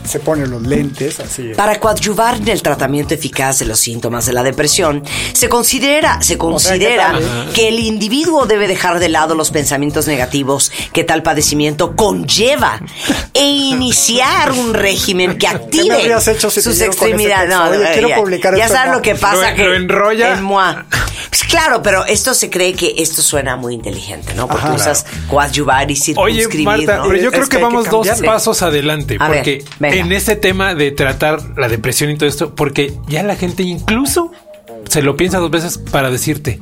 Se 0.09 0.21
ponen 0.21 0.50
los 0.50 0.62
lentes, 0.62 1.21
así. 1.21 1.53
Para 1.57 1.79
coadyuvar 1.79 2.37
en 2.37 2.49
el 2.49 2.62
tratamiento 2.62 3.15
eficaz 3.15 3.59
de 3.59 3.67
los 3.67 3.79
síntomas 3.79 4.27
de 4.27 4.33
la 4.33 4.43
depresión, 4.43 5.03
se 5.33 5.49
considera, 5.49 6.21
se 6.23 6.38
considera 6.38 7.19
que 7.55 7.69
el 7.69 7.79
individuo 7.79 8.47
debe 8.47 8.67
dejar 8.69 8.99
de 8.99 9.09
lado 9.09 9.35
los 9.35 9.50
pensamientos 9.50 10.07
negativos 10.07 10.73
que 10.93 11.05
tal 11.05 11.23
padecimiento 11.23 11.95
conlleva 11.95 12.81
e 13.35 13.45
iniciar 13.45 14.53
un 14.53 14.75
régimen 14.75 15.37
que 15.38 15.47
active 15.47 15.97
hecho 16.29 16.50
si 16.50 16.62
sus 16.62 16.81
extremidades. 16.81 17.49
texto? 17.50 17.71
Oye, 17.71 17.91
quiero 17.93 18.09
ya, 18.09 18.17
publicar 18.17 18.69
sabes 18.69 18.93
lo 18.93 19.03
que 19.03 19.15
pasa 19.15 19.50
Lo- 19.50 19.57
que 19.57 19.65
lo 19.65 19.75
enrolla. 19.75 20.35
en 20.35 20.43
Moi. 20.43 20.75
Pues 21.38 21.50
claro, 21.50 21.83
pero 21.85 22.04
esto 22.04 22.35
se 22.35 22.50
cree 22.50 22.73
que 22.75 22.95
esto 22.99 23.23
suena 23.23 23.54
muy 23.54 23.73
inteligente, 23.75 24.35
¿no? 24.35 24.49
Porque 24.49 24.66
Ajá. 24.66 24.75
usas 24.75 25.07
coadyuvar 25.28 25.88
y 25.88 25.95
Oye, 25.95 26.00
circunscribir, 26.02 26.64
Marta, 26.66 26.97
¿no? 26.97 27.04
pero 27.04 27.16
yo 27.16 27.28
Es 27.28 27.30
creo 27.30 27.42
que 27.45 27.49
que 27.50 27.57
hay 27.59 27.61
que 27.61 27.64
vamos 27.64 27.90
dos 27.90 28.09
pasos 28.23 28.62
adelante. 28.62 29.18
A 29.21 29.28
porque 29.28 29.64
en 29.80 30.11
este 30.11 30.35
tema 30.35 30.75
de 30.75 30.90
tratar 30.90 31.40
la 31.57 31.68
depresión 31.68 32.11
y 32.11 32.16
todo 32.16 32.28
esto, 32.28 32.57
porque 32.57 32.92
ya 33.07 33.23
la 33.23 33.37
gente 33.37 33.62
incluso 33.62 34.33
se 34.88 35.00
lo 35.00 35.16
piensa 35.16 35.38
dos 35.38 35.52
veces 35.52 35.78
para 35.78 36.11
decirte, 36.11 36.59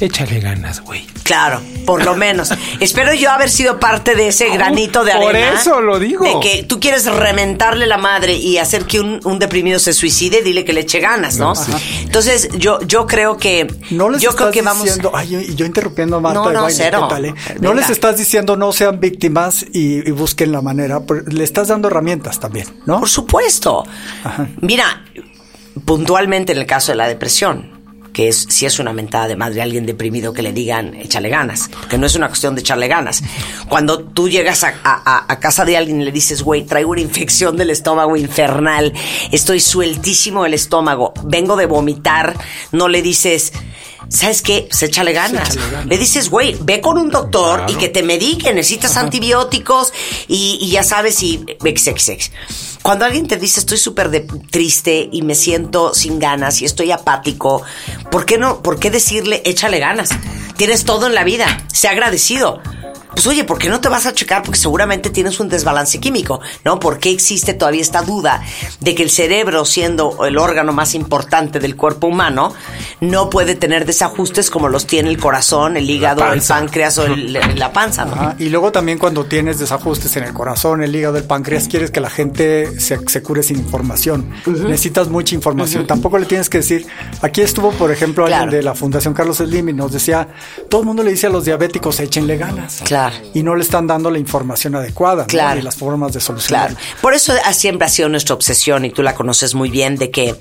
échale 0.00 0.40
ganas, 0.40 0.80
güey. 0.80 1.06
Claro, 1.22 1.60
por 1.86 2.04
lo 2.04 2.14
menos. 2.16 2.50
Espero 2.80 3.12
yo 3.14 3.30
haber 3.30 3.50
sido 3.50 3.78
parte 3.78 4.14
de 4.14 4.28
ese 4.28 4.48
granito 4.50 5.04
de 5.04 5.12
arena. 5.12 5.26
por 5.26 5.36
eso 5.36 5.80
lo 5.80 5.98
digo. 5.98 6.24
De 6.24 6.40
que 6.40 6.62
tú 6.62 6.80
quieres 6.80 7.04
rementarle 7.06 7.86
la 7.86 7.98
madre 7.98 8.34
y 8.34 8.58
hacer 8.58 8.84
que 8.86 9.00
un, 9.00 9.20
un 9.24 9.38
deprimido 9.38 9.78
se 9.78 9.92
suicide, 9.92 10.42
dile 10.42 10.64
que 10.64 10.72
le 10.72 10.80
eche 10.80 11.00
ganas, 11.00 11.36
¿no? 11.38 11.52
Entonces, 12.02 12.48
yo, 12.56 12.80
yo 12.82 13.06
creo 13.06 13.36
que. 13.36 13.66
No 13.90 14.08
les 14.08 14.22
yo 14.22 14.30
estás 14.30 14.42
creo 14.42 14.52
que 14.52 14.62
vamos. 14.62 14.84
diciendo, 14.84 15.10
ay, 15.14 15.28
yo, 15.28 15.40
yo 15.40 15.66
interrumpiendo 15.66 16.16
a 16.16 16.20
Marta 16.20 16.38
No, 16.40 16.50
no, 16.52 16.62
baile, 16.62 16.76
cero. 16.76 17.06
¿qué 17.08 17.14
tal, 17.14 17.24
eh? 17.26 17.34
No 17.60 17.74
les 17.74 17.90
estás 17.90 18.16
diciendo 18.16 18.56
no 18.56 18.72
sean 18.72 19.00
víctimas 19.00 19.64
y, 19.72 20.08
y 20.08 20.10
busquen 20.12 20.52
la 20.52 20.62
manera, 20.62 21.00
pero 21.00 21.22
le 21.26 21.44
estás 21.44 21.68
dando 21.68 21.88
herramientas 21.88 22.40
también, 22.40 22.66
¿no? 22.86 23.00
Por 23.00 23.08
supuesto. 23.08 23.84
Mira, 24.60 25.04
puntualmente 25.84 26.52
en 26.52 26.58
el 26.58 26.66
caso 26.66 26.92
de 26.92 26.96
la 26.96 27.08
depresión, 27.08 27.77
que 28.18 28.26
es 28.26 28.46
si 28.48 28.66
es 28.66 28.80
una 28.80 28.92
mentada 28.92 29.28
de 29.28 29.36
madre 29.36 29.62
alguien 29.62 29.86
deprimido 29.86 30.32
que 30.32 30.42
le 30.42 30.52
digan 30.52 30.92
échale 30.96 31.28
ganas, 31.28 31.70
que 31.88 31.98
no 31.98 32.04
es 32.04 32.16
una 32.16 32.26
cuestión 32.26 32.56
de 32.56 32.62
echarle 32.62 32.88
ganas. 32.88 33.22
Cuando 33.68 34.00
tú 34.00 34.28
llegas 34.28 34.64
a- 34.64 34.74
a- 34.82 35.24
a 35.32 35.38
casa 35.38 35.64
de 35.64 35.76
alguien 35.76 36.00
y 36.02 36.04
le 36.04 36.10
dices, 36.10 36.42
güey, 36.42 36.64
traigo 36.64 36.90
una 36.90 37.00
infección 37.00 37.56
del 37.56 37.70
estómago 37.70 38.16
infernal, 38.16 38.92
estoy 39.30 39.60
sueltísimo 39.60 40.42
del 40.42 40.54
estómago, 40.54 41.12
vengo 41.26 41.54
de 41.54 41.66
vomitar, 41.66 42.34
no 42.72 42.88
le 42.88 43.02
dices... 43.02 43.52
¿Sabes 44.08 44.42
qué? 44.42 44.66
Pues 44.68 44.82
échale 44.82 45.12
ganas. 45.12 45.56
Le 45.86 45.98
dices, 45.98 46.30
güey, 46.30 46.56
ve 46.60 46.80
con 46.80 46.98
un 46.98 47.10
doctor 47.10 47.66
y 47.68 47.74
que 47.74 47.88
te 47.88 48.02
medique. 48.02 48.52
Necesitas 48.52 48.96
antibióticos 48.96 49.92
y, 50.28 50.58
y 50.60 50.70
ya 50.70 50.82
sabes, 50.82 51.22
y 51.22 51.44
XXX. 51.60 52.30
Cuando 52.82 53.04
alguien 53.04 53.28
te 53.28 53.36
dice, 53.36 53.60
estoy 53.60 53.76
súper 53.76 54.26
triste 54.50 55.08
y 55.12 55.22
me 55.22 55.34
siento 55.34 55.94
sin 55.94 56.18
ganas 56.18 56.62
y 56.62 56.64
estoy 56.64 56.90
apático, 56.90 57.62
¿por 58.10 58.24
qué 58.24 58.38
no? 58.38 58.62
¿Por 58.62 58.78
qué 58.78 58.90
decirle, 58.90 59.42
échale 59.44 59.78
ganas? 59.78 60.10
Tienes 60.56 60.84
todo 60.84 61.06
en 61.06 61.14
la 61.14 61.24
vida. 61.24 61.64
Sé 61.72 61.88
agradecido. 61.88 62.62
Pues 63.10 63.26
oye, 63.26 63.44
¿por 63.44 63.58
qué 63.58 63.68
no 63.68 63.80
te 63.80 63.88
vas 63.88 64.06
a 64.06 64.12
checar? 64.14 64.42
Porque 64.42 64.58
seguramente 64.58 65.10
tienes 65.10 65.40
un 65.40 65.48
desbalance 65.48 65.98
químico, 65.98 66.40
¿no? 66.64 66.78
¿Por 66.78 66.98
qué 66.98 67.10
existe 67.10 67.54
todavía 67.54 67.80
esta 67.80 68.02
duda 68.02 68.42
de 68.80 68.94
que 68.94 69.02
el 69.02 69.10
cerebro, 69.10 69.64
siendo 69.64 70.24
el 70.24 70.38
órgano 70.38 70.72
más 70.72 70.94
importante 70.94 71.58
del 71.58 71.74
cuerpo 71.76 72.06
humano, 72.06 72.52
no 73.00 73.30
puede 73.30 73.54
tener 73.54 73.86
desajustes 73.86 74.50
como 74.50 74.68
los 74.68 74.86
tiene 74.86 75.08
el 75.10 75.18
corazón, 75.18 75.76
el 75.76 75.88
hígado, 75.90 76.32
el 76.32 76.40
páncreas 76.42 76.98
o 76.98 77.06
el- 77.06 77.32
la 77.32 77.72
panza, 77.72 78.04
¿no? 78.04 78.12
Ajá, 78.12 78.36
Y 78.38 78.50
luego 78.50 78.70
también 78.72 78.98
cuando 78.98 79.24
tienes 79.24 79.58
desajustes 79.58 80.14
en 80.16 80.24
el 80.24 80.32
corazón, 80.32 80.82
el 80.82 80.94
hígado, 80.94 81.16
el 81.16 81.24
páncreas, 81.24 81.66
quieres 81.68 81.90
que 81.90 82.00
la 82.00 82.10
gente 82.10 82.78
se, 82.80 82.98
se 83.08 83.22
cure 83.22 83.42
sin 83.42 83.58
información. 83.58 84.30
Necesitas 84.46 85.08
mucha 85.08 85.34
información. 85.34 85.86
Tampoco 85.86 86.18
le 86.18 86.26
tienes 86.26 86.48
que 86.48 86.58
decir, 86.58 86.86
aquí 87.22 87.40
estuvo, 87.40 87.72
por 87.72 87.90
ejemplo, 87.90 88.24
alguien 88.24 88.38
Claro. 88.42 88.52
de 88.52 88.62
la 88.62 88.74
Fundación 88.74 89.14
Carlos 89.14 89.38
Slim 89.38 89.70
y 89.70 89.72
nos 89.72 89.92
decía, 89.92 90.28
todo 90.68 90.82
el 90.82 90.86
mundo 90.86 91.02
le 91.02 91.10
dice 91.10 91.26
a 91.26 91.30
los 91.30 91.44
diabéticos, 91.44 91.98
échenle 92.00 92.36
ganas. 92.36 92.82
Claro. 92.84 92.97
Y 93.34 93.42
no 93.42 93.54
le 93.54 93.62
están 93.62 93.86
dando 93.86 94.10
la 94.10 94.18
información 94.18 94.74
adecuada 94.76 95.26
y 95.58 95.62
las 95.62 95.76
formas 95.76 96.12
de 96.12 96.20
solucionar. 96.20 96.68
Claro. 96.74 96.80
Por 97.00 97.14
eso 97.14 97.32
ha- 97.44 97.52
siempre 97.52 97.86
ha 97.86 97.90
sido 97.90 98.08
nuestra 98.08 98.34
obsesión, 98.34 98.84
y 98.84 98.90
tú 98.90 99.02
la 99.02 99.14
conoces 99.14 99.54
muy 99.54 99.70
bien, 99.70 99.96
de 99.96 100.10
que 100.10 100.34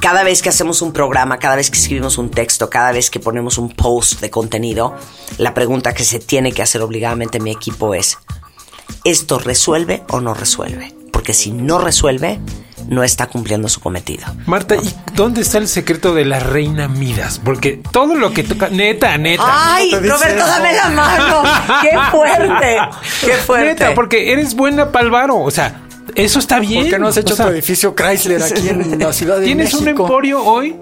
cada 0.00 0.22
vez 0.22 0.42
que 0.42 0.48
hacemos 0.48 0.82
un 0.82 0.92
programa, 0.92 1.38
cada 1.38 1.56
vez 1.56 1.70
que 1.70 1.78
escribimos 1.78 2.18
un 2.18 2.30
texto, 2.30 2.68
cada 2.70 2.92
vez 2.92 3.10
que 3.10 3.20
ponemos 3.20 3.58
un 3.58 3.70
post 3.70 4.20
de 4.20 4.30
contenido, 4.30 4.94
la 5.38 5.54
pregunta 5.54 5.92
que 5.94 6.04
se 6.04 6.18
tiene 6.18 6.52
que 6.52 6.62
hacer 6.62 6.82
obligadamente 6.82 7.40
mi 7.40 7.50
equipo 7.50 7.94
es, 7.94 8.18
¿esto 9.04 9.38
resuelve 9.38 10.02
o 10.10 10.20
no 10.20 10.34
resuelve? 10.34 10.94
Porque 11.12 11.32
si 11.34 11.50
no 11.50 11.78
resuelve, 11.78 12.40
no 12.88 13.02
está 13.02 13.26
cumpliendo 13.26 13.68
su 13.68 13.80
cometido. 13.80 14.24
Marta, 14.46 14.76
¿y 14.76 14.94
dónde 15.14 15.40
está 15.40 15.58
el 15.58 15.68
secreto 15.68 16.14
de 16.14 16.24
la 16.24 16.38
reina 16.40 16.88
Midas? 16.88 17.40
Porque 17.44 17.80
todo 17.90 18.14
lo 18.14 18.32
que 18.32 18.42
toca, 18.44 18.68
neta, 18.68 19.16
neta. 19.18 19.44
¡Ay, 19.46 19.90
Roberto, 19.92 20.24
eso. 20.26 20.46
dame 20.46 20.72
la 20.72 20.88
mano! 20.90 21.42
¡Qué 21.82 21.90
fuerte! 22.10 22.76
¡Qué 23.24 23.32
fuerte! 23.32 23.66
Neta, 23.84 23.94
porque 23.94 24.32
eres 24.32 24.54
buena 24.54 24.92
pa'l 24.92 25.10
varo. 25.10 25.38
O 25.38 25.50
sea, 25.50 25.82
eso 26.14 26.38
está 26.38 26.60
bien. 26.60 26.82
¿Por 26.82 26.90
qué 26.90 26.98
no 26.98 27.08
has 27.08 27.16
hecho 27.16 27.34
O 27.34 27.36
sea, 27.36 27.46
tu 27.46 27.52
edificio 27.52 27.94
Chrysler 27.94 28.42
aquí 28.42 28.68
en 28.68 28.98
la 28.98 29.12
Ciudad 29.12 29.38
de 29.38 29.46
Tienes 29.46 29.72
México? 29.74 29.82
un 29.82 29.88
emporio 29.88 30.44
hoy, 30.44 30.76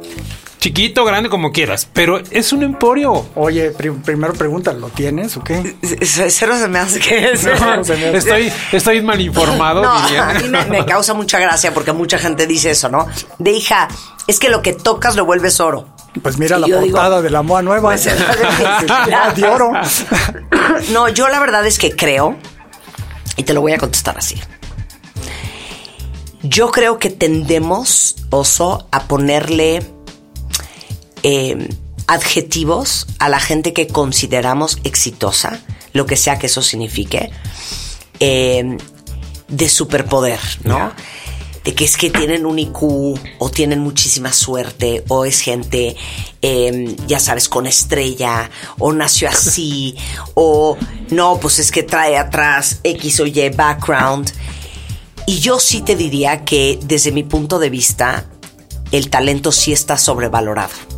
chiquito, 0.65 1.05
grande, 1.05 1.29
como 1.29 1.53
quieras, 1.53 1.87
pero 1.93 2.19
es 2.31 2.51
un 2.55 2.63
emporio. 2.63 3.27
Oye, 3.35 3.71
pri- 3.73 3.91
primero 3.91 4.33
pregunta, 4.33 4.73
¿lo 4.73 4.89
tienes 4.89 5.37
o 5.37 5.45
qué? 5.45 5.77
C- 5.83 6.31
Cero 6.31 6.57
se 6.59 6.69
me 6.69 6.79
hace 6.79 7.01
que 7.01 7.33
es. 7.33 7.45
No, 7.61 7.85
se 7.85 7.95
me- 7.97 8.17
Estoy, 8.17 8.51
estoy 8.73 9.03
mal 9.03 9.21
informado. 9.21 9.83
No, 9.83 10.01
diría. 10.07 10.31
a 10.31 10.33
mí 10.35 10.49
me, 10.49 10.65
me 10.65 10.87
causa 10.87 11.13
mucha 11.13 11.39
gracia 11.39 11.75
porque 11.75 11.93
mucha 11.93 12.19
gente 12.19 12.47
dice 12.47 12.71
eso, 12.71 12.89
¿no? 12.89 13.07
De 13.39 13.51
hija, 13.51 13.89
es 14.27 14.39
que 14.39 14.49
lo 14.49 14.63
que 14.63 14.73
tocas 14.73 15.17
lo 15.17 15.27
vuelves 15.27 15.61
oro. 15.61 15.87
Pues 16.23 16.39
mira 16.39 16.57
Y 16.57 16.61
la 16.63 16.67
digo, 16.79 16.81
portada 16.97 17.21
de 17.21 17.29
la 17.29 17.43
MOA 17.43 17.61
nueva. 17.61 17.91
pues, 17.91 18.07
es 18.07 18.17
de- 18.19 19.35
de 19.43 19.47
oro. 19.47 19.71
No, 20.93 21.11
yo 21.11 21.29
la 21.29 21.41
verdad 21.41 21.67
es 21.67 21.79
que 21.79 21.95
creo, 21.95 22.37
y 23.37 23.43
te 23.43 23.53
lo 23.53 23.61
voy 23.61 23.73
a 23.73 23.79
contestar 23.79 24.17
así. 24.17 24.41
Yo 26.43 26.71
creo 26.71 26.99
que 26.99 27.11
tendemos, 27.11 28.17
oso, 28.31 28.87
a 28.93 29.05
ponerle 29.05 29.83
eh, 31.25 31.69
adjetivos 32.07 33.07
a 33.19 33.29
la 33.29 33.41
gente 33.41 33.73
que 33.73 33.87
consideramos 33.87 34.79
exitosa, 34.85 35.61
lo 35.95 36.05
que 36.07 36.17
sea 36.17 36.39
que 36.39 36.47
eso 36.47 36.63
signifique, 36.63 37.31
eh, 38.21 38.77
de 39.49 39.69
superpoder, 39.69 40.41
¿no? 40.65 40.93
De 41.65 41.75
que 41.75 41.87
es 41.87 41.97
que 41.97 42.11
tienen 42.11 42.45
un 42.45 42.59
IQ 42.59 42.83
o 43.39 43.51
tienen 43.51 43.79
muchísima 43.81 44.35
suerte 44.35 45.03
o 45.09 45.25
es 45.25 45.41
gente, 45.41 45.97
eh, 46.43 46.95
ya 47.07 47.19
sabes, 47.19 47.49
con 47.49 47.67
estrella 47.67 48.51
o 48.79 48.93
nació 48.93 49.31
así 49.31 49.97
o 50.35 50.77
no, 51.09 51.39
pues 51.41 51.59
es 51.59 51.71
que 51.71 51.83
trae 51.83 52.19
atrás 52.19 52.81
X 52.85 53.21
o 53.21 53.27
Y 53.27 53.49
background. 53.49 54.31
Y 55.27 55.39
yo 55.39 55.59
sí 55.59 55.81
te 55.81 55.97
diría 55.97 56.45
que 56.45 56.79
desde 56.83 57.13
mi 57.13 57.23
punto 57.23 57.59
de 57.59 57.71
vista, 57.71 58.27
el 58.93 59.09
talento 59.09 59.53
sí 59.53 59.73
está 59.73 59.97
sobrevalorado. 59.97 60.94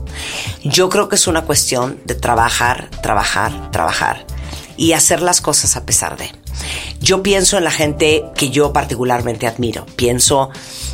Yo 0.64 0.88
creo 0.88 1.08
que 1.08 1.16
es 1.16 1.26
una 1.26 1.42
cuestión 1.42 2.00
de 2.04 2.14
trabajar, 2.14 2.90
trabajar, 3.02 3.70
trabajar 3.70 4.26
y 4.76 4.92
hacer 4.92 5.22
las 5.22 5.40
cosas 5.40 5.76
a 5.76 5.84
pesar 5.84 6.16
de. 6.16 6.30
Yo 7.00 7.22
pienso 7.22 7.58
en 7.58 7.64
la 7.64 7.70
gente 7.70 8.24
que 8.34 8.50
yo 8.50 8.72
particularmente 8.72 9.46
admiro. 9.46 9.86
Pienso 9.96 10.50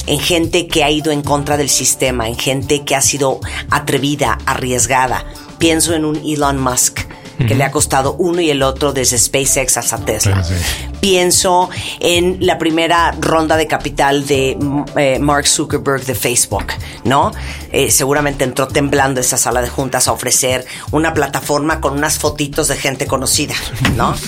en 0.06 0.18
gente 0.18 0.66
que 0.66 0.84
ha 0.84 0.90
ido 0.90 1.12
en 1.12 1.22
contra 1.22 1.56
del 1.56 1.68
sistema, 1.68 2.28
en 2.28 2.36
gente 2.36 2.84
que 2.84 2.96
ha 2.96 3.00
sido 3.00 3.40
atrevida, 3.70 4.38
arriesgada. 4.46 5.24
Pienso 5.58 5.94
en 5.94 6.04
un 6.04 6.16
Elon 6.16 6.60
Musk 6.60 7.00
que 7.38 7.54
le 7.54 7.64
ha 7.64 7.70
costado 7.70 8.14
uno 8.18 8.40
y 8.40 8.50
el 8.50 8.62
otro 8.62 8.92
desde 8.92 9.18
SpaceX 9.18 9.76
hasta 9.76 9.98
Tesla. 9.98 10.44
Sí. 10.44 10.54
Pienso 11.02 11.68
en 11.98 12.46
la 12.46 12.58
primera 12.58 13.10
ronda 13.18 13.56
de 13.56 13.66
capital 13.66 14.24
de 14.24 14.56
eh, 14.94 15.18
Mark 15.18 15.48
Zuckerberg 15.48 16.04
de 16.04 16.14
Facebook, 16.14 16.66
¿no? 17.02 17.32
Eh, 17.72 17.90
seguramente 17.90 18.44
entró 18.44 18.68
temblando 18.68 19.20
esa 19.20 19.36
sala 19.36 19.62
de 19.62 19.68
juntas 19.68 20.06
a 20.06 20.12
ofrecer 20.12 20.64
una 20.92 21.12
plataforma 21.12 21.80
con 21.80 21.94
unas 21.94 22.20
fotitos 22.20 22.68
de 22.68 22.76
gente 22.76 23.08
conocida, 23.08 23.54
¿no? 23.96 24.14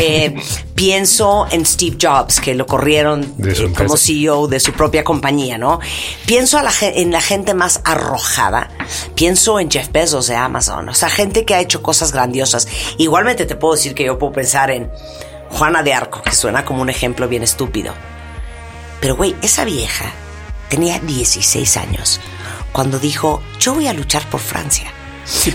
Eh, 0.00 0.34
pienso 0.74 1.46
en 1.50 1.64
Steve 1.64 1.96
Jobs, 2.00 2.40
que 2.40 2.54
lo 2.54 2.66
corrieron 2.66 3.34
como 3.76 3.96
CEO 3.96 4.48
de 4.48 4.60
su 4.60 4.72
propia 4.72 5.02
compañía, 5.02 5.56
¿no? 5.56 5.80
Pienso 6.26 6.58
en 6.82 7.10
la 7.10 7.20
gente 7.20 7.54
más 7.54 7.80
arrojada. 7.84 8.70
Pienso 9.14 9.58
en 9.60 9.70
Jeff 9.70 9.90
Bezos 9.90 10.26
de 10.26 10.36
Amazon, 10.36 10.88
o 10.90 10.94
sea, 10.94 11.08
gente 11.08 11.44
que 11.44 11.54
ha 11.54 11.60
hecho 11.60 11.82
cosas 11.82 12.12
grandiosas. 12.12 12.68
Igualmente 12.98 13.46
te 13.46 13.56
puedo 13.56 13.74
decir 13.74 13.94
que 13.94 14.04
yo 14.04 14.18
puedo 14.18 14.32
pensar 14.32 14.70
en 14.70 14.90
Juana 15.50 15.82
de 15.82 15.92
Arco, 15.92 16.22
que 16.22 16.32
suena 16.32 16.64
como 16.64 16.82
un 16.82 16.90
ejemplo 16.90 17.28
bien 17.28 17.42
estúpido. 17.42 17.94
Pero, 19.00 19.16
güey, 19.16 19.36
esa 19.42 19.64
vieja 19.64 20.12
tenía 20.68 20.98
16 20.98 21.76
años 21.76 22.20
cuando 22.72 22.98
dijo, 22.98 23.42
yo 23.58 23.74
voy 23.74 23.88
a 23.88 23.92
luchar 23.92 24.28
por 24.28 24.40
Francia. 24.40 24.92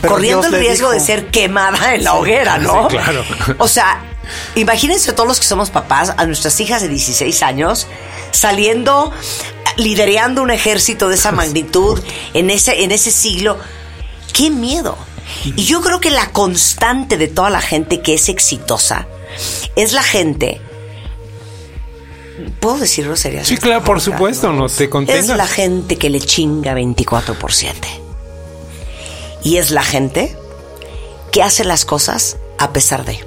corriendo 0.07 0.47
el 0.47 0.53
riesgo 0.53 0.91
de 0.91 1.00
ser 1.00 1.27
quemada 1.27 1.95
en 1.95 2.03
la 2.03 2.15
hoguera, 2.15 2.57
¿no? 2.57 2.88
claro. 2.88 3.23
O 3.57 3.67
sea, 3.67 4.01
imagínense 4.55 5.13
todos 5.13 5.27
los 5.27 5.39
que 5.39 5.45
somos 5.45 5.69
papás, 5.69 6.13
a 6.17 6.25
nuestras 6.25 6.59
hijas 6.59 6.81
de 6.81 6.89
16 6.89 7.43
años, 7.43 7.88
saliendo, 8.31 9.12
liderando 9.77 10.41
un 10.41 10.51
ejército 10.51 11.09
de 11.09 11.15
esa 11.15 11.31
magnitud 11.33 12.01
en 12.33 12.50
ese, 12.50 12.83
en 12.83 12.91
ese 12.91 13.12
siglo. 13.12 13.57
¡Qué 14.33 14.50
miedo! 14.50 14.97
Y 15.45 15.63
yo 15.65 15.81
creo 15.81 16.00
que 16.00 16.09
la 16.09 16.29
constante 16.31 17.17
de 17.17 17.27
toda 17.27 17.50
la 17.50 17.62
gente 17.62 18.01
que 18.01 18.15
es 18.15 18.29
exitosa 18.29 19.07
es 19.75 19.93
la 19.93 20.03
gente. 20.03 20.61
¿Puedo 22.59 22.79
decirlo 22.79 23.15
seriamente? 23.15 23.55
Sí, 23.55 23.57
claro, 23.57 23.83
por 23.83 24.01
supuesto, 24.01 24.51
no 24.51 24.67
te 24.67 24.89
contengas. 24.89 25.29
Es 25.29 25.35
la 25.35 25.47
gente 25.47 25.97
que 25.97 26.09
le 26.09 26.19
chinga 26.19 26.73
24 26.73 27.37
por 27.37 27.53
7. 27.53 27.87
Y 29.43 29.57
es 29.57 29.71
la 29.71 29.83
gente 29.83 30.35
que 31.31 31.43
hace 31.43 31.63
las 31.63 31.85
cosas 31.85 32.37
a 32.57 32.71
pesar 32.71 33.05
de. 33.05 33.19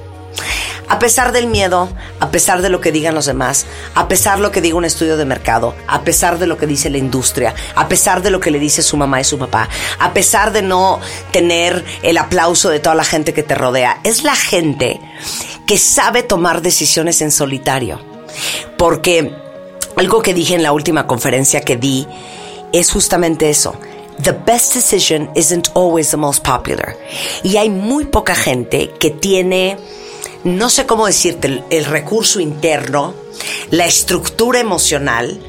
A 0.89 1.01
pesar 1.01 1.33
del 1.33 1.49
miedo, 1.49 1.89
a 2.21 2.31
pesar 2.31 2.63
de 2.63 2.69
lo 2.69 2.81
que 2.81 2.93
digan 2.93 3.15
los 3.15 3.27
demás, 3.27 3.67
a 3.97 4.07
pesar 4.07 4.37
de 4.37 4.45
lo 4.45 4.53
que 4.53 4.61
diga 4.61 4.77
un 4.77 4.85
estudio 4.85 5.17
de 5.17 5.25
mercado, 5.25 5.75
a 5.89 6.03
pesar 6.03 6.39
de 6.39 6.47
lo 6.47 6.57
que 6.57 6.69
dice 6.69 6.91
la 6.91 6.99
industria, 6.99 7.57
a 7.75 7.89
pesar 7.89 8.23
de 8.23 8.31
lo 8.31 8.39
que 8.39 8.53
le 8.53 8.61
dice 8.61 8.83
su 8.83 8.97
mamá 8.97 9.21
y 9.21 9.25
su 9.25 9.37
papá, 9.37 9.69
a 9.99 10.15
pesar 10.15 10.53
de 10.53 10.63
no 10.63 11.01
tener 11.33 11.85
el 12.03 12.17
aplauso 12.19 12.71
de 12.71 12.79
toda 12.79 12.95
la 12.95 13.03
gente 13.03 13.35
que 13.35 13.43
te 13.43 13.57
rodea, 13.57 13.99
es 14.05 14.23
la 14.23 14.37
gente 14.37 15.01
que 15.67 15.79
sabe 15.79 16.23
tomar 16.23 16.63
decisiones 16.63 17.21
en 17.21 17.31
solitario. 17.31 18.01
Porque 18.79 19.33
algo 19.97 20.23
que 20.23 20.35
dije 20.35 20.55
en 20.55 20.63
la 20.63 20.73
última 20.73 21.07
conferencia 21.07 21.61
que 21.61 21.77
di 21.77 22.07
es 22.73 22.91
justamente 22.91 23.51
eso. 23.51 23.75
The 24.23 24.33
best 24.33 24.75
decision 24.75 25.31
isn't 25.35 25.69
always 25.75 26.11
the 26.11 26.17
most 26.17 26.47
popular. 26.47 26.97
Y 27.43 27.57
hay 27.57 27.69
muy 27.69 28.07
poca 28.07 28.35
gente 28.35 28.91
que 28.99 29.11
tiene 29.11 29.77
no 30.47 30.71
sé 30.71 30.87
cómo 30.87 31.07
decirte, 31.07 31.65
el, 31.71 31.85
recurso 31.85 32.39
interno, 32.39 33.15
la 33.71 33.85
estructura 33.85 34.61
emocional, 34.61 35.41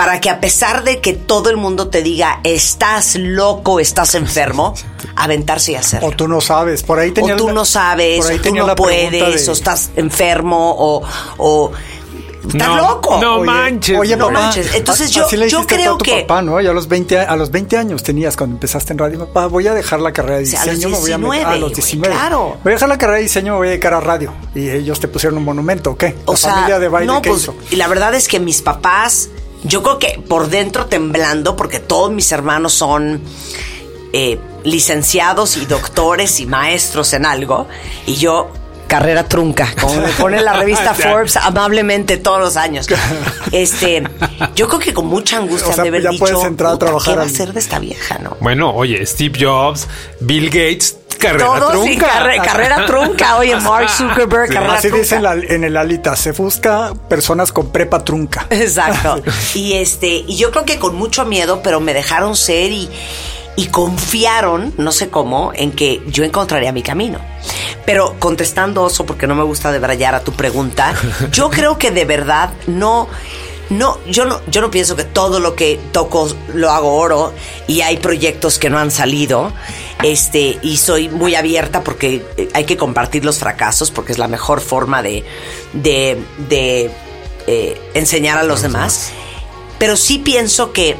para 0.00 0.18
que 0.18 0.30
a 0.30 0.40
pesar 0.40 0.82
de 0.82 1.02
que 1.02 1.12
todo 1.12 1.50
el 1.50 1.58
mundo 1.58 1.88
te 1.88 2.02
diga 2.02 2.40
estás 2.42 3.16
loco, 3.16 3.80
estás 3.80 4.14
enfermo, 4.14 4.74
aventarse 5.14 5.72
y 5.72 5.74
hacerlo. 5.74 6.08
O 6.08 6.12
tú 6.12 6.26
no 6.26 6.40
sabes, 6.40 6.82
por 6.82 6.98
ahí 6.98 7.12
O 7.20 7.36
tú 7.36 7.52
no 7.52 7.66
sabes, 7.66 8.24
o 8.24 8.40
tú 8.40 8.54
no 8.54 8.74
puedes, 8.74 9.46
o 9.46 9.52
estás 9.52 9.90
enfermo, 9.96 10.74
o, 10.78 11.02
o 11.36 11.72
Estás 12.48 12.76
loco. 12.76 13.18
No 13.20 13.44
manches. 13.44 13.98
Oye, 13.98 14.16
no 14.16 14.30
manches. 14.30 14.74
Entonces 14.74 15.10
yo, 15.10 15.28
yo 15.28 15.66
creo 15.66 15.98
tu 15.98 16.04
que. 16.04 16.22
papá, 16.22 16.40
¿no? 16.40 16.60
Y 16.60 16.66
a 16.66 16.72
los 16.72 16.88
20, 16.88 17.18
a 17.18 17.36
los 17.36 17.50
20 17.50 17.76
años 17.76 18.02
tenías 18.02 18.36
cuando 18.36 18.56
empezaste 18.56 18.92
en 18.92 18.98
radio. 18.98 19.26
Papá, 19.26 19.46
voy 19.46 19.66
a 19.66 19.74
dejar 19.74 20.00
la 20.00 20.12
carrera 20.12 20.36
de 20.36 20.44
diseño. 20.44 20.62
a 20.62 20.90
los 20.90 21.04
19, 21.04 21.18
me 21.18 21.26
voy 21.26 21.38
a, 21.38 21.50
a 21.50 21.56
los 21.56 21.74
19. 21.74 22.14
claro. 22.14 22.56
Voy 22.62 22.72
a 22.72 22.74
dejar 22.74 22.88
la 22.88 22.98
carrera 22.98 23.18
de 23.18 23.24
diseño, 23.24 23.52
me 23.52 23.58
voy 23.58 23.66
a 23.68 23.70
dedicar 23.72 23.94
a 23.94 24.00
radio. 24.00 24.32
Y 24.54 24.70
ellos 24.70 24.98
te 25.00 25.08
pusieron 25.08 25.38
un 25.38 25.44
monumento, 25.44 25.90
¿o 25.90 25.96
qué? 25.96 26.16
O 26.24 26.36
sea, 26.36 26.54
familia 26.54 26.78
de 26.78 26.88
baile 26.88 27.12
no, 27.12 27.20
pues, 27.20 27.50
Y 27.70 27.76
la 27.76 27.88
verdad 27.88 28.14
es 28.14 28.26
que 28.26 28.40
mis 28.40 28.62
papás, 28.62 29.28
yo 29.64 29.82
creo 29.82 29.98
que 29.98 30.20
por 30.28 30.48
dentro 30.48 30.86
temblando, 30.86 31.56
porque 31.56 31.78
todos 31.78 32.10
mis 32.10 32.30
hermanos 32.32 32.74
son. 32.74 33.20
Eh, 34.12 34.40
licenciados 34.64 35.56
y 35.56 35.64
doctores 35.66 36.40
y 36.40 36.46
maestros 36.46 37.12
en 37.12 37.24
algo 37.24 37.66
y 38.06 38.16
yo 38.16 38.50
carrera 38.90 39.22
trunca, 39.28 39.72
como 39.80 39.94
me 40.00 40.08
pone 40.08 40.42
la 40.42 40.54
revista 40.54 40.94
Forbes 40.94 41.36
amablemente 41.36 42.16
todos 42.16 42.40
los 42.40 42.56
años. 42.56 42.88
Este, 43.52 44.02
yo 44.56 44.66
creo 44.66 44.80
que 44.80 44.92
con 44.92 45.06
mucha 45.06 45.36
angustia 45.36 45.76
de 45.76 45.88
haber 45.88 46.10
dicho, 46.10 46.44
entrar 46.44 46.74
a 46.74 46.78
trabajar 46.78 47.14
¿qué 47.14 47.16
va 47.18 47.22
a 47.22 47.26
hacer 47.26 47.52
de 47.52 47.60
esta 47.60 47.78
vieja, 47.78 48.18
no? 48.18 48.36
Bueno, 48.40 48.74
oye, 48.74 49.06
Steve 49.06 49.38
Jobs, 49.40 49.86
Bill 50.18 50.46
Gates, 50.46 50.96
carrera 51.20 51.70
trunca. 51.70 52.42
carrera 52.42 52.86
trunca. 52.86 53.36
Oye, 53.36 53.54
Mark 53.56 53.88
Zuckerberg, 53.96 54.52
carrera 54.52 54.74
Así 54.74 54.88
trunca. 54.88 55.36
dice 55.36 55.54
en, 55.54 55.62
el 55.62 55.76
alita, 55.76 56.16
se 56.16 56.32
busca 56.32 56.92
personas 57.08 57.52
con 57.52 57.70
prepa 57.70 58.02
trunca. 58.02 58.48
Exacto. 58.50 59.22
y 59.54 59.74
este, 59.74 60.08
y 60.08 60.36
yo 60.36 60.50
creo 60.50 60.64
que 60.64 60.80
con 60.80 60.96
mucho 60.96 61.24
miedo, 61.24 61.60
pero 61.62 61.78
me 61.78 61.94
dejaron 61.94 62.34
ser 62.34 62.72
y 62.72 62.90
y 63.60 63.66
confiaron, 63.66 64.72
no 64.78 64.90
sé 64.90 65.10
cómo, 65.10 65.52
en 65.54 65.72
que 65.72 66.00
yo 66.06 66.24
encontraría 66.24 66.72
mi 66.72 66.82
camino. 66.82 67.18
Pero 67.84 68.16
contestando 68.18 68.86
eso, 68.86 69.04
porque 69.04 69.26
no 69.26 69.34
me 69.34 69.42
gusta 69.42 69.70
debrayar 69.70 70.14
a 70.14 70.24
tu 70.24 70.32
pregunta, 70.32 70.94
yo 71.30 71.50
creo 71.50 71.76
que 71.76 71.90
de 71.90 72.06
verdad 72.06 72.54
no... 72.66 73.06
No, 73.68 73.98
yo 74.04 74.24
no, 74.24 74.40
yo 74.48 74.62
no 74.62 74.70
pienso 74.72 74.96
que 74.96 75.04
todo 75.04 75.38
lo 75.38 75.54
que 75.54 75.78
toco 75.92 76.28
lo 76.54 76.70
hago 76.70 76.96
oro 76.96 77.32
y 77.68 77.82
hay 77.82 77.98
proyectos 77.98 78.58
que 78.58 78.68
no 78.68 78.80
han 78.80 78.90
salido. 78.90 79.52
Este, 80.02 80.58
y 80.60 80.76
soy 80.78 81.08
muy 81.08 81.36
abierta 81.36 81.84
porque 81.84 82.26
hay 82.52 82.64
que 82.64 82.76
compartir 82.76 83.24
los 83.24 83.38
fracasos 83.38 83.92
porque 83.92 84.10
es 84.10 84.18
la 84.18 84.26
mejor 84.26 84.60
forma 84.60 85.04
de, 85.04 85.24
de, 85.72 86.20
de 86.48 86.90
eh, 87.46 87.80
enseñar 87.94 88.38
a 88.38 88.42
los 88.42 88.62
demás. 88.62 89.12
Pero 89.78 89.96
sí 89.96 90.18
pienso 90.18 90.72
que 90.72 90.96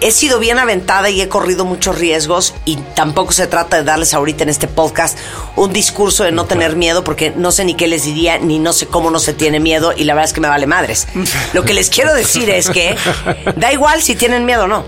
he 0.00 0.10
sido 0.10 0.38
bien 0.38 0.58
aventada 0.58 1.10
y 1.10 1.20
he 1.20 1.28
corrido 1.28 1.64
muchos 1.64 1.98
riesgos 1.98 2.54
y 2.64 2.76
tampoco 2.94 3.32
se 3.32 3.46
trata 3.46 3.76
de 3.78 3.84
darles 3.84 4.14
ahorita 4.14 4.42
en 4.42 4.48
este 4.48 4.68
podcast 4.68 5.18
un 5.56 5.72
discurso 5.72 6.24
de 6.24 6.32
no 6.32 6.46
tener 6.46 6.76
miedo 6.76 7.04
porque 7.04 7.32
no 7.36 7.52
sé 7.52 7.64
ni 7.64 7.74
qué 7.74 7.86
les 7.86 8.04
diría 8.04 8.38
ni 8.38 8.58
no 8.58 8.72
sé 8.72 8.86
cómo 8.86 9.10
no 9.10 9.18
se 9.18 9.32
tiene 9.32 9.60
miedo 9.60 9.92
y 9.96 10.04
la 10.04 10.14
verdad 10.14 10.28
es 10.28 10.34
que 10.34 10.40
me 10.40 10.48
vale 10.48 10.66
madres. 10.66 11.06
Lo 11.52 11.64
que 11.64 11.74
les 11.74 11.90
quiero 11.90 12.14
decir 12.14 12.50
es 12.50 12.70
que 12.70 12.96
da 13.56 13.72
igual 13.72 14.02
si 14.02 14.14
tienen 14.14 14.44
miedo 14.44 14.64
o 14.64 14.68
no. 14.68 14.84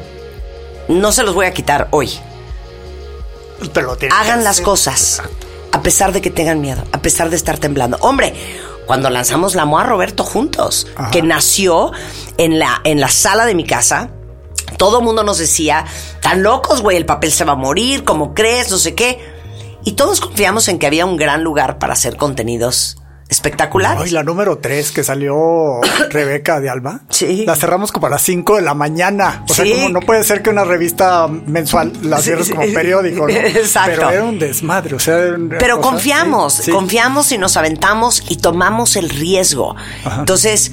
No 0.88 1.12
se 1.12 1.22
los 1.22 1.34
voy 1.34 1.46
a 1.46 1.52
quitar 1.52 1.88
hoy. 1.90 2.10
Hagan 4.12 4.44
las 4.44 4.60
cosas 4.60 5.22
a 5.72 5.82
pesar 5.82 6.12
de 6.12 6.20
que 6.20 6.30
tengan 6.30 6.60
miedo, 6.60 6.82
a 6.92 6.98
pesar 6.98 7.30
de 7.30 7.36
estar 7.36 7.58
temblando. 7.58 7.96
Hombre, 8.00 8.34
cuando 8.86 9.10
lanzamos 9.10 9.54
la 9.54 9.64
MOA 9.64 9.84
Roberto 9.84 10.24
juntos, 10.24 10.86
que 11.12 11.22
nació 11.22 11.92
en 12.38 12.58
la, 12.58 12.80
en 12.84 13.00
la 13.00 13.08
sala 13.08 13.46
de 13.46 13.54
mi 13.54 13.64
casa, 13.64 14.10
todo 14.76 15.00
mundo 15.00 15.22
nos 15.22 15.38
decía, 15.38 15.84
tan 16.20 16.42
locos, 16.42 16.82
güey, 16.82 16.96
el 16.96 17.06
papel 17.06 17.32
se 17.32 17.44
va 17.44 17.52
a 17.52 17.56
morir, 17.56 18.04
¿cómo 18.04 18.34
crees? 18.34 18.70
No 18.70 18.78
sé 18.78 18.94
qué. 18.94 19.18
Y 19.84 19.92
todos 19.92 20.20
confiamos 20.20 20.68
en 20.68 20.78
que 20.78 20.86
había 20.86 21.06
un 21.06 21.16
gran 21.16 21.44
lugar 21.44 21.78
para 21.78 21.92
hacer 21.92 22.16
contenidos 22.16 22.98
espectaculares. 23.28 24.10
y 24.10 24.14
la 24.14 24.22
número 24.22 24.58
tres 24.58 24.92
que 24.92 25.02
salió 25.02 25.80
Rebeca 26.10 26.60
de 26.60 26.70
Alba. 26.70 27.00
Sí. 27.08 27.44
La 27.46 27.56
cerramos 27.56 27.90
como 27.92 28.06
a 28.06 28.10
las 28.10 28.22
5 28.22 28.56
de 28.56 28.62
la 28.62 28.74
mañana. 28.74 29.44
O 29.48 29.54
sea, 29.54 29.64
como 29.64 29.88
no 29.88 30.00
puede 30.00 30.22
ser 30.24 30.42
que 30.42 30.50
una 30.50 30.64
revista 30.64 31.26
mensual 31.28 31.92
la 32.02 32.18
cierres 32.18 32.50
como 32.50 32.62
periódico. 32.72 33.28
Exacto. 33.28 33.92
Pero 33.94 34.10
era 34.10 34.24
un 34.24 34.38
desmadre. 34.38 34.94
O 34.94 35.00
sea, 35.00 35.36
Pero 35.58 35.80
confiamos, 35.80 36.62
confiamos 36.70 37.32
y 37.32 37.38
nos 37.38 37.56
aventamos 37.56 38.22
y 38.28 38.36
tomamos 38.36 38.96
el 38.96 39.10
riesgo. 39.10 39.74
Entonces, 40.18 40.72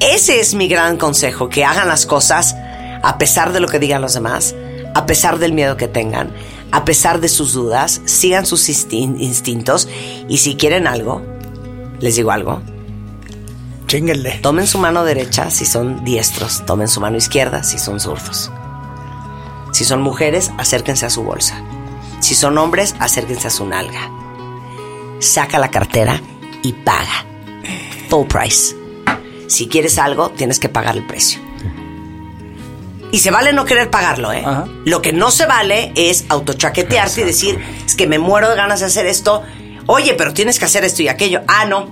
ese 0.00 0.40
es 0.40 0.54
mi 0.54 0.68
gran 0.68 0.96
consejo, 0.96 1.48
que 1.48 1.64
hagan 1.64 1.88
las 1.88 2.04
cosas 2.04 2.56
a 3.04 3.18
pesar 3.18 3.52
de 3.52 3.60
lo 3.60 3.68
que 3.68 3.78
digan 3.78 4.00
los 4.00 4.14
demás, 4.14 4.54
a 4.94 5.06
pesar 5.06 5.38
del 5.38 5.52
miedo 5.52 5.76
que 5.76 5.88
tengan, 5.88 6.32
a 6.72 6.84
pesar 6.84 7.20
de 7.20 7.28
sus 7.28 7.52
dudas, 7.52 8.00
sigan 8.06 8.46
sus 8.46 8.68
instintos 8.68 9.88
y 10.28 10.38
si 10.38 10.56
quieren 10.56 10.86
algo, 10.86 11.22
les 12.00 12.16
digo 12.16 12.30
algo. 12.30 12.62
Chinguenle. 13.86 14.38
Tomen 14.42 14.66
su 14.66 14.78
mano 14.78 15.04
derecha 15.04 15.50
si 15.50 15.66
son 15.66 16.02
diestros, 16.04 16.64
tomen 16.66 16.88
su 16.88 17.00
mano 17.00 17.16
izquierda 17.16 17.62
si 17.62 17.78
son 17.78 18.00
zurdos. 18.00 18.50
Si 19.72 19.84
son 19.84 20.00
mujeres, 20.00 20.50
acérquense 20.56 21.04
a 21.04 21.10
su 21.10 21.22
bolsa. 21.22 21.62
Si 22.20 22.34
son 22.34 22.56
hombres, 22.56 22.94
acérquense 22.98 23.48
a 23.48 23.50
su 23.50 23.66
nalga. 23.66 24.10
Saca 25.20 25.58
la 25.58 25.70
cartera 25.70 26.20
y 26.62 26.72
paga. 26.72 27.26
Full 28.08 28.26
price. 28.26 28.74
Si 29.46 29.68
quieres 29.68 29.98
algo, 29.98 30.30
tienes 30.30 30.58
que 30.58 30.68
pagar 30.68 30.96
el 30.96 31.06
precio. 31.06 31.43
Y 33.12 33.18
se 33.18 33.30
vale 33.30 33.52
no 33.52 33.64
querer 33.64 33.90
pagarlo, 33.90 34.32
¿eh? 34.32 34.44
Lo 34.84 35.00
que 35.00 35.12
no 35.12 35.30
se 35.30 35.46
vale 35.46 35.92
es 35.94 36.24
autochaquetearse 36.28 37.20
y 37.20 37.24
decir, 37.24 37.58
es 37.86 37.94
que 37.94 38.06
me 38.08 38.18
muero 38.18 38.50
de 38.50 38.56
ganas 38.56 38.80
de 38.80 38.86
hacer 38.86 39.06
esto. 39.06 39.42
Oye, 39.86 40.14
pero 40.14 40.32
tienes 40.32 40.58
que 40.58 40.64
hacer 40.64 40.84
esto 40.84 41.02
y 41.02 41.08
aquello. 41.08 41.42
Ah, 41.46 41.64
no. 41.66 41.88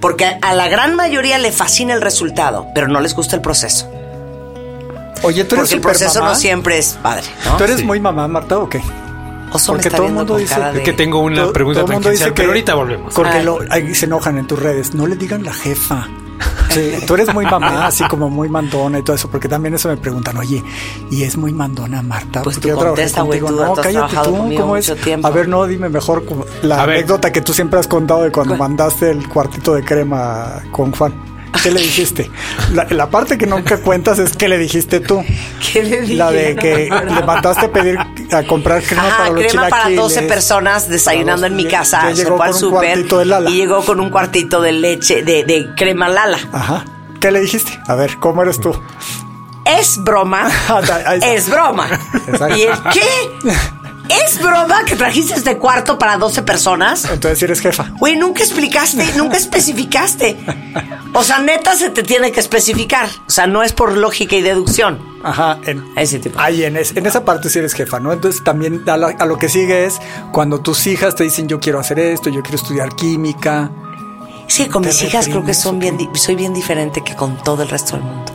Porque 0.00 0.24
a 0.40 0.54
la 0.54 0.68
gran 0.68 0.96
mayoría 0.96 1.38
le 1.38 1.52
fascina 1.52 1.94
el 1.94 2.00
resultado, 2.00 2.66
pero 2.74 2.88
no 2.88 3.00
les 3.00 3.14
gusta 3.14 3.36
el 3.36 3.42
proceso. 3.42 3.88
Oye, 5.22 5.44
tú 5.44 5.54
eres 5.54 5.64
Porque 5.68 5.74
el 5.74 5.80
proceso 5.82 6.20
no 6.24 6.34
siempre 6.34 6.78
es 6.78 6.98
padre, 7.02 7.24
¿no? 7.44 7.56
¿Tú 7.56 7.64
eres 7.64 7.84
muy 7.84 8.00
mamá, 8.00 8.26
Marta, 8.26 8.58
o 8.58 8.68
qué? 8.68 8.80
Oso 9.52 9.72
me 9.72 9.76
Porque 9.76 9.88
está 9.88 9.96
todo 9.98 10.06
el 10.06 10.12
mundo 10.14 10.36
dice 10.36 10.60
de- 10.72 10.82
que 10.82 10.92
tengo 10.94 11.20
una 11.20 11.42
Todo- 11.42 11.52
pregunta 11.52 11.80
todo 11.80 11.90
el 11.90 11.94
mundo 11.94 12.10
dice 12.10 12.24
pero 12.24 12.34
que- 12.34 12.44
ahorita 12.46 12.74
volvemos. 12.74 13.12
Porque 13.14 13.42
lo, 13.42 13.58
ahí 13.68 13.94
se 13.94 14.06
enojan 14.06 14.38
en 14.38 14.46
tus 14.46 14.58
redes. 14.58 14.94
No 14.94 15.06
le 15.06 15.16
digan 15.16 15.44
la 15.44 15.52
jefa. 15.52 16.08
Sí, 16.70 16.92
tú 17.06 17.14
eres 17.14 17.34
muy 17.34 17.44
mamá, 17.46 17.86
así 17.86 18.04
como 18.04 18.30
muy 18.30 18.48
mandona 18.48 18.98
y 19.00 19.02
todo 19.02 19.16
eso, 19.16 19.28
porque 19.28 19.48
también 19.48 19.74
eso 19.74 19.88
me 19.88 19.96
preguntan, 19.96 20.36
oye, 20.36 20.62
¿y 21.10 21.24
es 21.24 21.36
muy 21.36 21.52
mandona 21.52 22.00
Marta? 22.00 22.42
Pues 22.42 22.56
Porque 22.56 22.60
tú 22.60 22.68
yo 22.68 22.74
trabajé 22.78 23.02
contesta, 23.02 23.22
güey, 23.22 23.40
tú 23.40 23.50
no, 23.50 23.74
cállate 23.74 24.16
tú, 24.24 24.54
¿cómo 24.56 24.76
es? 24.76 24.94
tiempo. 25.02 25.26
A 25.26 25.30
ver, 25.30 25.48
no, 25.48 25.66
dime 25.66 25.88
mejor 25.88 26.22
la 26.62 26.82
A 26.82 26.86
ver. 26.86 26.96
anécdota 26.98 27.32
que 27.32 27.40
tú 27.40 27.52
siempre 27.52 27.80
has 27.80 27.88
contado 27.88 28.22
de 28.22 28.30
cuando 28.30 28.56
mandaste 28.56 29.10
el 29.10 29.28
cuartito 29.28 29.74
de 29.74 29.82
crema 29.84 30.62
con 30.70 30.92
Juan. 30.92 31.29
¿Qué 31.62 31.70
le 31.70 31.80
dijiste? 31.80 32.30
La, 32.72 32.86
la 32.90 33.10
parte 33.10 33.36
que 33.36 33.46
nunca 33.46 33.78
cuentas 33.78 34.18
es 34.18 34.36
qué 34.36 34.48
le 34.48 34.56
dijiste 34.58 35.00
tú. 35.00 35.22
¿Qué 35.72 35.82
le 35.82 36.00
dije? 36.02 36.14
La 36.14 36.30
de 36.30 36.56
que 36.56 36.88
le 36.88 37.22
mandaste 37.24 37.66
a 37.66 37.72
pedir 37.72 37.98
a 37.98 38.42
comprar 38.44 38.82
crema 38.82 39.06
Ajá, 39.08 39.16
para 39.18 39.30
los 39.30 39.44
crema 39.44 39.62
para 39.68 39.84
chilaquiles. 39.84 40.00
12 40.00 40.22
personas 40.22 40.88
desayunando 40.88 41.46
en 41.46 41.56
mi 41.56 41.66
casa. 41.66 42.10
llegó 42.12 42.36
con 42.38 42.54
un 42.64 42.70
cuartito 42.70 43.18
de 43.18 43.24
Lala. 43.26 43.50
y 43.50 43.54
llegó 43.54 43.84
con 43.84 44.00
un 44.00 44.10
cuartito 44.10 44.60
de 44.62 44.72
leche, 44.72 45.22
de, 45.22 45.44
de 45.44 45.74
crema 45.76 46.08
Lala. 46.08 46.38
Ajá. 46.52 46.84
¿Qué 47.20 47.30
le 47.30 47.40
dijiste? 47.40 47.78
A 47.86 47.94
ver, 47.94 48.16
¿cómo 48.18 48.42
eres 48.42 48.58
tú? 48.60 48.72
Es 49.66 49.98
broma. 50.02 50.48
Está. 50.82 51.14
es 51.16 51.50
broma. 51.50 51.86
Exacto. 52.26 52.56
¿Y 52.56 52.62
el 52.62 52.78
qué? 52.92 53.52
¿Es 54.26 54.40
broma 54.42 54.84
que 54.84 54.96
trajiste 54.96 55.34
este 55.34 55.56
cuarto 55.58 55.98
para 55.98 56.16
12 56.16 56.42
personas? 56.42 57.04
Entonces 57.04 57.38
si 57.38 57.44
eres 57.44 57.60
jefa. 57.60 57.92
Güey, 57.98 58.16
nunca 58.16 58.42
explicaste, 58.42 59.04
nunca 59.16 59.36
especificaste. 59.36 60.36
O 61.14 61.22
sea, 61.22 61.38
neta 61.38 61.76
se 61.76 61.90
te 61.90 62.02
tiene 62.02 62.32
que 62.32 62.40
especificar. 62.40 63.08
O 63.26 63.30
sea, 63.30 63.46
no 63.46 63.62
es 63.62 63.72
por 63.72 63.96
lógica 63.96 64.36
y 64.36 64.42
deducción. 64.42 64.98
Ajá, 65.22 65.58
en, 65.66 65.84
Ese 65.96 66.18
tipo. 66.18 66.40
ahí 66.40 66.64
en, 66.64 66.76
es- 66.76 66.96
en 66.96 67.04
esa 67.06 67.24
parte 67.24 67.48
sí 67.50 67.58
eres 67.58 67.74
jefa, 67.74 68.00
¿no? 68.00 68.12
Entonces 68.12 68.42
también 68.42 68.82
a, 68.88 68.96
la- 68.96 69.14
a 69.18 69.26
lo 69.26 69.36
que 69.38 69.48
sigue 69.48 69.84
es 69.84 70.00
cuando 70.32 70.60
tus 70.60 70.86
hijas 70.86 71.14
te 71.14 71.24
dicen 71.24 71.46
yo 71.46 71.60
quiero 71.60 71.78
hacer 71.78 71.98
esto, 71.98 72.30
yo 72.30 72.42
quiero 72.42 72.56
estudiar 72.56 72.94
química. 72.96 73.70
Es 74.48 74.56
que 74.56 74.68
con 74.68 74.82
¿Te 74.82 74.88
mis 74.88 75.02
hijas 75.02 75.26
creo 75.28 75.44
que 75.44 75.54
son 75.54 75.78
bien, 75.78 75.96
soy 76.14 76.34
bien 76.34 76.52
diferente 76.54 77.02
que 77.04 77.14
con 77.14 77.36
todo 77.42 77.62
el 77.62 77.68
resto 77.68 77.96
del 77.96 78.04
mundo. 78.04 78.32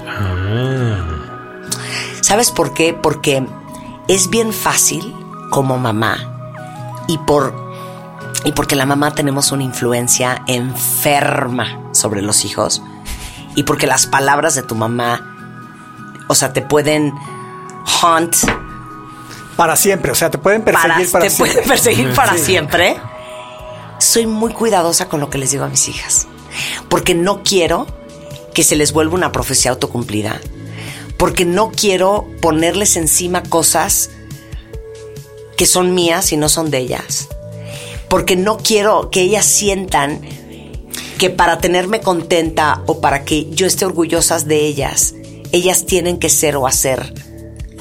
¿Sabes 2.21 2.51
por 2.51 2.73
qué? 2.73 2.93
Porque 2.93 3.45
es 4.07 4.29
bien 4.29 4.53
fácil 4.53 5.13
como 5.55 5.77
mamá 5.77 6.17
y 7.07 7.17
por 7.19 7.55
y 8.43 8.51
porque 8.51 8.75
la 8.75 8.85
mamá 8.85 9.15
tenemos 9.15 9.53
una 9.53 9.63
influencia 9.63 10.41
enferma 10.47 11.79
sobre 11.93 12.21
los 12.21 12.43
hijos 12.43 12.83
y 13.55 13.63
porque 13.63 13.87
las 13.87 14.05
palabras 14.05 14.55
de 14.55 14.63
tu 14.63 14.75
mamá 14.75 15.31
o 16.27 16.35
sea, 16.35 16.51
te 16.51 16.61
pueden 16.61 17.13
haunt 18.01 18.35
Para 19.55 19.77
siempre, 19.77 20.11
o 20.11 20.15
sea, 20.15 20.29
te 20.29 20.37
pueden 20.39 20.61
para, 20.63 20.81
perseguir 20.81 21.09
para, 21.11 21.23
te 21.23 21.29
siempre. 21.29 21.53
pueden 21.53 21.69
perseguir 21.69 22.13
para 22.13 22.33
Sí. 22.33 22.43
siempre. 22.43 22.97
Soy 23.99 24.27
muy 24.27 24.51
cuidadosa 24.51 25.07
con 25.07 25.21
lo 25.21 25.29
que 25.29 25.37
les 25.37 25.51
digo 25.51 25.63
a 25.63 25.69
mis 25.69 25.87
hijas, 25.87 26.27
porque 26.89 27.15
no 27.15 27.43
quiero 27.43 27.87
que 28.53 28.65
se 28.65 28.75
les 28.75 28.91
vuelva 28.91 29.15
una 29.15 29.31
profecía 29.31 29.71
autocumplida, 29.71 30.41
porque 31.15 31.45
no 31.45 31.71
quiero 31.71 32.27
ponerles 32.41 32.97
encima 32.97 33.41
cosas 33.43 34.09
que 35.57 35.65
son 35.65 35.93
mías 35.93 36.31
y 36.31 36.37
no 36.37 36.49
son 36.49 36.71
de 36.71 36.79
ellas, 36.79 37.27
porque 38.09 38.35
no 38.35 38.57
quiero 38.57 39.09
que 39.09 39.21
ellas 39.21 39.45
sientan 39.45 40.21
que 41.17 41.29
para 41.29 41.59
tenerme 41.59 42.01
contenta 42.01 42.83
o 42.87 42.99
para 42.99 43.23
que 43.23 43.49
yo 43.51 43.65
esté 43.67 43.85
orgullosa 43.85 44.39
de 44.39 44.65
ellas, 44.65 45.15
ellas 45.51 45.85
tienen 45.85 46.19
que 46.19 46.29
ser 46.29 46.55
o 46.57 46.67
hacer 46.67 47.13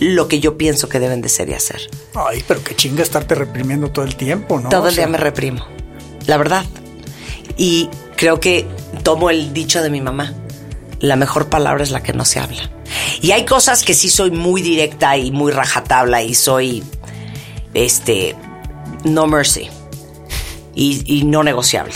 lo 0.01 0.29
que 0.29 0.41
yo 0.41 0.57
pienso 0.57 0.89
que 0.89 1.01
deben 1.01 1.21
de 1.21 1.29
ser 1.29 1.49
y 1.49 1.55
hacer. 1.55 1.81
Ay, 2.15 2.43
pero 2.47 2.63
qué 2.63 2.75
chinga 2.75 3.03
estarte 3.03 3.35
reprimiendo 3.35 3.91
todo 3.91 4.05
el 4.05 4.17
tiempo, 4.17 4.61
¿no? 4.61 4.69
Todo 4.69 4.85
O 4.85 4.89
el 4.89 4.97
día 4.97 5.07
me 5.07 5.19
reprimo, 5.19 5.65
la 6.27 6.37
verdad. 6.37 6.65
Y 7.57 7.89
creo 8.17 8.41
que 8.41 8.67
tomo 9.03 9.31
el 9.31 9.53
dicho 9.53 9.83
de 9.83 9.91
mi 9.91 10.01
mamá. 10.01 10.35
La 11.01 11.17
mejor 11.17 11.49
palabra 11.49 11.83
es 11.83 11.91
la 11.91 12.03
que 12.03 12.13
no 12.13 12.25
se 12.25 12.41
habla. 12.41 12.71
Y 13.21 13.33
hay 13.33 13.45
cosas 13.45 13.85
que 13.85 13.95
sí 13.95 14.09
soy 14.09 14.31
muy 14.31 14.63
directa 14.63 15.17
y 15.17 15.31
muy 15.31 15.53
rajatabla 15.53 16.23
y 16.23 16.35
soy, 16.35 16.83
este, 17.75 18.37
no 19.05 19.27
mercy. 19.27 19.69
Y, 20.77 21.05
y 21.07 21.23
no 21.23 21.45
negociable. 21.45 21.95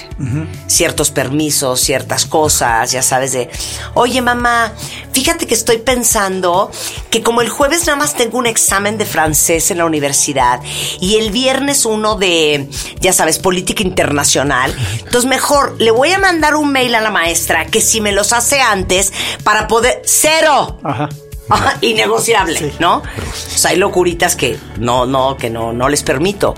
Ciertos 0.69 1.11
permisos, 1.11 1.81
ciertas 1.81 2.27
cosas, 2.27 2.93
ya 2.93 3.03
sabes 3.03 3.33
de, 3.33 3.51
oye 3.95 4.23
mamá, 4.23 4.73
fíjate 5.11 5.49
que 5.49 5.55
estoy 5.55 5.79
pensando 5.79 6.71
que 7.11 7.21
como 7.21 7.41
el 7.41 7.49
jueves 7.49 7.89
nada 7.89 7.99
más 7.99 8.15
tengo 8.15 8.39
un 8.39 8.47
examen 8.47 8.97
de 8.97 9.05
francés 9.05 9.73
en 9.73 9.79
la 9.79 9.85
universidad 9.85 10.61
y 11.01 11.17
el 11.17 11.33
viernes 11.33 11.87
uno 11.87 12.15
de, 12.15 12.69
ya 13.01 13.13
sabes, 13.13 13.41
política 13.41 13.83
internacional, 13.83 14.73
entonces 14.99 15.29
mejor 15.29 15.75
le 15.81 15.91
voy 15.91 16.13
a 16.13 16.21
mandar 16.21 16.55
un 16.55 16.71
mail 16.71 16.95
a 16.95 17.01
la 17.01 17.11
maestra 17.11 17.67
que 17.67 17.81
si 17.81 18.01
me 18.01 18.13
los 18.13 18.33
hace 18.33 18.61
antes 18.61 19.13
para 19.43 19.67
poder, 19.67 20.03
cero. 20.05 20.79
Ajá. 20.85 21.09
Innegociable, 21.81 22.59
Sí. 22.59 22.73
¿no? 22.79 22.99
O 22.99 23.59
sea, 23.59 23.71
hay 23.73 23.77
locuritas 23.79 24.37
que 24.37 24.59
no, 24.79 25.07
no, 25.07 25.37
que 25.37 25.51
no, 25.51 25.73
no 25.73 25.89
les 25.89 26.03
permito. 26.03 26.55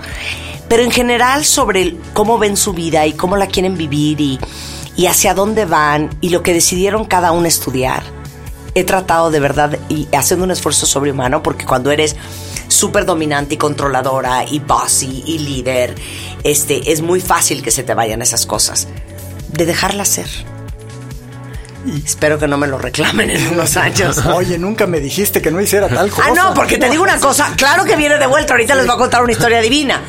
Pero 0.67 0.83
en 0.83 0.91
general 0.91 1.43
sobre 1.45 1.81
el- 1.81 1.99
cómo 2.13 2.37
ven 2.37 2.57
su 2.57 2.73
vida 2.73 3.05
y 3.05 3.13
cómo 3.13 3.35
la 3.37 3.47
quieren 3.47 3.77
vivir 3.77 4.21
y, 4.21 4.39
y 4.95 5.07
hacia 5.07 5.33
dónde 5.33 5.65
van 5.65 6.09
y 6.21 6.29
lo 6.29 6.43
que 6.43 6.53
decidieron 6.53 7.05
cada 7.05 7.31
uno 7.31 7.47
estudiar, 7.47 8.03
he 8.73 8.83
tratado 8.85 9.31
de 9.31 9.39
verdad 9.41 9.77
y 9.89 10.07
haciendo 10.15 10.45
un 10.45 10.51
esfuerzo 10.51 10.85
sobrehumano 10.85 11.43
porque 11.43 11.65
cuando 11.65 11.91
eres 11.91 12.15
súper 12.69 13.05
dominante 13.05 13.55
y 13.55 13.57
controladora 13.57 14.45
y 14.49 14.59
bossy 14.59 15.23
y 15.25 15.39
líder, 15.39 15.93
este, 16.45 16.91
es 16.93 17.01
muy 17.01 17.19
fácil 17.19 17.61
que 17.63 17.71
se 17.71 17.83
te 17.83 17.93
vayan 17.93 18.21
esas 18.21 18.45
cosas. 18.45 18.87
De 19.51 19.65
dejarlas 19.65 20.07
ser. 20.07 20.27
Espero 22.05 22.37
que 22.37 22.47
no 22.47 22.57
me 22.57 22.67
lo 22.67 22.77
reclamen 22.77 23.29
en 23.31 23.47
unos 23.47 23.75
años. 23.77 24.17
Oye, 24.33 24.57
nunca 24.57 24.85
me 24.85 24.99
dijiste 24.99 25.41
que 25.41 25.51
no 25.51 25.59
hiciera 25.61 25.87
tal 25.87 26.09
cosa. 26.09 26.27
Ah, 26.27 26.33
no, 26.35 26.53
porque 26.53 26.77
te 26.77 26.89
digo 26.89 27.03
una 27.03 27.19
cosa, 27.19 27.53
claro 27.57 27.85
que 27.85 27.95
viene 27.95 28.17
de 28.17 28.27
vuelta, 28.27 28.53
ahorita 28.53 28.75
les 28.75 28.85
voy 28.85 28.95
a 28.95 28.97
contar 28.97 29.23
una 29.23 29.31
historia 29.31 29.61
divina. 29.61 30.01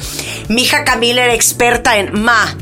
Mi 0.49 0.63
hija 0.63 0.85
Camila 0.85 1.25
era 1.25 1.35
experta 1.35 1.97
en 1.97 2.21
ma. 2.23 2.57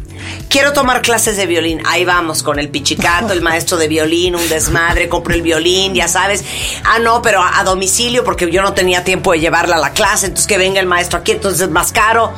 Quiero 0.48 0.72
tomar 0.72 1.00
clases 1.02 1.36
de 1.36 1.46
violín. 1.46 1.80
Ahí 1.86 2.04
vamos 2.04 2.42
con 2.42 2.58
el 2.58 2.68
pichicato, 2.68 3.32
el 3.32 3.40
maestro 3.40 3.76
de 3.78 3.88
violín, 3.88 4.34
un 4.34 4.48
desmadre, 4.48 5.08
compro 5.08 5.34
el 5.34 5.42
violín, 5.42 5.94
ya 5.94 6.08
sabes. 6.08 6.44
Ah, 6.84 6.98
no, 6.98 7.22
pero 7.22 7.42
a, 7.42 7.58
a 7.58 7.64
domicilio 7.64 8.22
porque 8.24 8.50
yo 8.50 8.62
no 8.62 8.74
tenía 8.74 9.02
tiempo 9.02 9.32
de 9.32 9.40
llevarla 9.40 9.76
a 9.76 9.80
la 9.80 9.92
clase, 9.92 10.26
entonces 10.26 10.46
que 10.46 10.58
venga 10.58 10.80
el 10.80 10.86
maestro 10.86 11.18
aquí, 11.18 11.32
entonces 11.32 11.62
es 11.62 11.70
más 11.70 11.92
caro. 11.92 12.32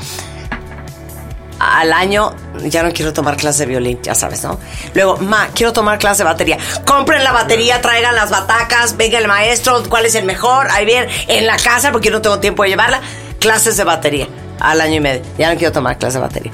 Al 1.58 1.92
año 1.92 2.34
ya 2.68 2.82
no 2.82 2.92
quiero 2.92 3.12
tomar 3.12 3.36
clase 3.36 3.60
de 3.60 3.66
violín, 3.66 4.00
ya 4.02 4.14
sabes, 4.14 4.42
¿no? 4.42 4.58
Luego, 4.94 5.16
ma, 5.18 5.48
quiero 5.54 5.72
tomar 5.72 5.98
clase 5.98 6.22
de 6.22 6.24
batería. 6.24 6.58
Compren 6.86 7.24
la 7.24 7.32
batería, 7.32 7.80
traigan 7.80 8.14
las 8.14 8.30
batacas, 8.30 8.96
venga 8.96 9.18
el 9.18 9.28
maestro, 9.28 9.82
cuál 9.88 10.06
es 10.06 10.14
el 10.14 10.24
mejor. 10.24 10.68
Ahí 10.70 10.84
bien, 10.84 11.06
en 11.28 11.46
la 11.46 11.56
casa, 11.56 11.92
porque 11.92 12.08
yo 12.08 12.14
no 12.14 12.22
tengo 12.22 12.38
tiempo 12.40 12.62
de 12.62 12.70
llevarla. 12.70 13.00
Clases 13.38 13.76
de 13.76 13.84
batería. 13.84 14.28
Al 14.60 14.80
año 14.80 14.96
y 14.96 15.00
medio. 15.00 15.22
Ya 15.38 15.52
no 15.52 15.58
quiero 15.58 15.72
tomar 15.72 15.98
clase 15.98 16.18
de 16.18 16.22
batería. 16.22 16.52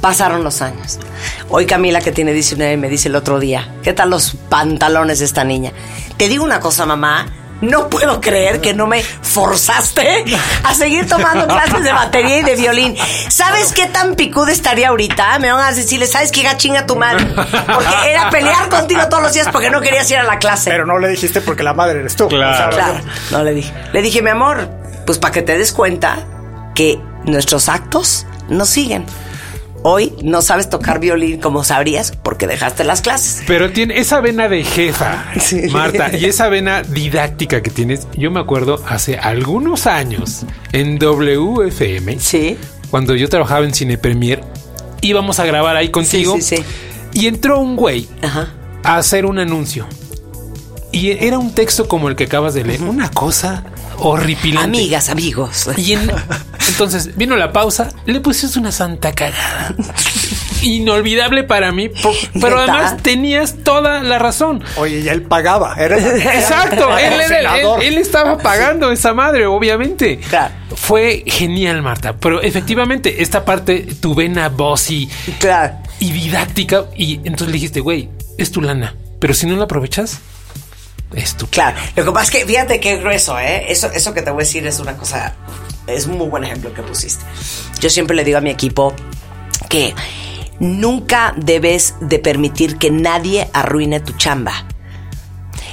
Pasaron 0.00 0.44
los 0.44 0.60
años. 0.62 0.98
Hoy 1.48 1.66
Camila, 1.66 2.00
que 2.00 2.12
tiene 2.12 2.32
19, 2.32 2.76
me 2.76 2.88
dice 2.88 3.08
el 3.08 3.16
otro 3.16 3.38
día, 3.38 3.74
¿qué 3.82 3.92
tal 3.92 4.10
los 4.10 4.36
pantalones 4.48 5.18
de 5.18 5.24
esta 5.24 5.44
niña? 5.44 5.72
Te 6.16 6.28
digo 6.28 6.44
una 6.44 6.60
cosa, 6.60 6.84
mamá. 6.84 7.26
No 7.64 7.88
puedo 7.88 8.20
creer 8.20 8.60
que 8.60 8.74
no 8.74 8.86
me 8.86 9.02
forzaste 9.02 10.24
a 10.62 10.74
seguir 10.74 11.08
tomando 11.08 11.46
clases 11.46 11.82
de 11.82 11.92
batería 11.92 12.40
y 12.40 12.42
de 12.42 12.56
violín. 12.56 12.96
¿Sabes 13.28 13.72
qué 13.72 13.86
tan 13.86 14.14
picuda 14.14 14.52
estaría 14.52 14.88
ahorita? 14.88 15.38
Me 15.38 15.50
van 15.50 15.62
a 15.62 15.72
decirle, 15.72 16.06
¿sabes 16.06 16.30
qué 16.30 16.44
chinga 16.56 16.86
tu 16.86 16.96
madre? 16.96 17.26
Porque 17.26 18.10
era 18.10 18.30
pelear 18.30 18.68
contigo 18.68 19.02
todos 19.08 19.22
los 19.22 19.32
días 19.32 19.48
porque 19.50 19.70
no 19.70 19.80
querías 19.80 20.10
ir 20.10 20.18
a 20.18 20.24
la 20.24 20.38
clase. 20.38 20.70
Pero 20.70 20.86
no 20.86 20.98
le 20.98 21.08
dijiste 21.08 21.40
porque 21.40 21.62
la 21.62 21.74
madre 21.74 22.00
eres 22.00 22.16
tú. 22.16 22.28
Claro. 22.28 22.76
Claro, 22.76 23.00
no 23.30 23.42
le 23.42 23.52
dije. 23.52 23.72
Le 23.92 24.02
dije, 24.02 24.22
mi 24.22 24.30
amor, 24.30 24.68
pues 25.06 25.18
para 25.18 25.32
que 25.32 25.42
te 25.42 25.56
des 25.56 25.72
cuenta 25.72 26.18
que 26.74 27.00
nuestros 27.24 27.68
actos 27.68 28.26
nos 28.48 28.68
siguen. 28.68 29.06
Hoy 29.86 30.14
no 30.22 30.40
sabes 30.40 30.70
tocar 30.70 30.98
violín 30.98 31.38
como 31.40 31.62
sabrías 31.62 32.12
porque 32.22 32.46
dejaste 32.46 32.84
las 32.84 33.02
clases. 33.02 33.42
Pero 33.46 33.70
tiene 33.70 33.98
esa 33.98 34.20
vena 34.22 34.48
de 34.48 34.64
jefa, 34.64 35.26
Sí. 35.38 35.60
Marta, 35.70 36.16
y 36.16 36.24
esa 36.24 36.48
vena 36.48 36.82
didáctica 36.82 37.62
que 37.62 37.68
tienes. 37.70 38.06
Yo 38.16 38.30
me 38.30 38.40
acuerdo 38.40 38.82
hace 38.88 39.18
algunos 39.18 39.86
años 39.86 40.46
en 40.72 40.98
WFM, 40.98 42.18
Sí. 42.18 42.56
cuando 42.90 43.14
yo 43.14 43.28
trabajaba 43.28 43.66
en 43.66 43.74
Cine 43.74 43.98
Premier, 43.98 44.40
íbamos 45.02 45.38
a 45.38 45.44
grabar 45.44 45.76
ahí 45.76 45.90
contigo. 45.90 46.36
Sí, 46.36 46.42
sí, 46.42 46.56
sí. 46.56 46.64
Y 47.12 47.26
entró 47.26 47.60
un 47.60 47.76
güey 47.76 48.08
Ajá. 48.22 48.48
a 48.82 48.96
hacer 48.96 49.26
un 49.26 49.38
anuncio. 49.38 49.86
Y 50.92 51.10
era 51.10 51.38
un 51.38 51.52
texto 51.54 51.88
como 51.88 52.08
el 52.08 52.16
que 52.16 52.24
acabas 52.24 52.54
de 52.54 52.64
leer, 52.64 52.80
una 52.82 53.10
cosa 53.10 53.64
horripilante. 53.98 54.64
Amigas, 54.78 55.10
amigos. 55.10 55.68
Y 55.76 55.92
en- 55.92 56.10
entonces 56.68 57.16
vino 57.16 57.36
la 57.36 57.52
pausa, 57.52 57.88
le 58.06 58.20
pusiste 58.20 58.58
una 58.58 58.72
santa 58.72 59.12
cagada. 59.12 59.74
inolvidable 60.62 61.44
para 61.44 61.72
mí, 61.72 61.90
pero 62.40 62.58
además 62.58 62.96
tenías 63.02 63.56
toda 63.62 64.02
la 64.02 64.18
razón. 64.18 64.64
Oye, 64.76 65.00
y 65.00 65.08
él 65.08 65.22
pagaba. 65.22 65.74
Era, 65.78 65.98
Exacto, 66.16 66.96
él, 66.96 67.12
él, 67.82 67.98
estaba 67.98 68.38
pagando 68.38 68.90
esa 68.90 69.14
madre, 69.14 69.46
obviamente. 69.46 70.20
Fue 70.74 71.22
genial, 71.26 71.82
Marta, 71.82 72.16
pero 72.16 72.42
efectivamente, 72.42 73.22
esta 73.22 73.44
parte, 73.44 73.86
tu 74.00 74.14
vena 74.14 74.48
bossy 74.48 75.08
claro. 75.38 75.74
y 76.00 76.10
didáctica, 76.12 76.86
y 76.96 77.16
entonces 77.16 77.48
le 77.48 77.52
dijiste, 77.54 77.80
güey, 77.80 78.08
es 78.38 78.50
tu 78.50 78.60
lana, 78.60 78.94
pero 79.20 79.34
si 79.34 79.46
no 79.46 79.56
la 79.56 79.64
aprovechas, 79.64 80.20
es 81.14 81.36
tu 81.36 81.46
Claro, 81.46 81.76
lo 81.94 82.04
que 82.04 82.12
pasa 82.12 82.24
es 82.24 82.30
que 82.30 82.46
fíjate 82.46 82.80
qué 82.80 82.96
grueso, 82.96 83.38
¿eh? 83.38 83.66
Eso, 83.68 83.90
eso 83.92 84.14
que 84.14 84.22
te 84.22 84.30
voy 84.30 84.42
a 84.42 84.44
decir 84.44 84.66
es 84.66 84.80
una 84.80 84.96
cosa, 84.96 85.34
es 85.86 86.06
un 86.06 86.18
muy 86.18 86.28
buen 86.28 86.44
ejemplo 86.44 86.72
que 86.72 86.82
pusiste. 86.82 87.24
Yo 87.80 87.90
siempre 87.90 88.16
le 88.16 88.24
digo 88.24 88.38
a 88.38 88.40
mi 88.40 88.50
equipo 88.50 88.94
que 89.68 89.94
nunca 90.58 91.34
debes 91.36 91.94
de 92.00 92.18
permitir 92.18 92.78
que 92.78 92.90
nadie 92.90 93.48
arruine 93.52 94.00
tu 94.00 94.12
chamba. 94.14 94.52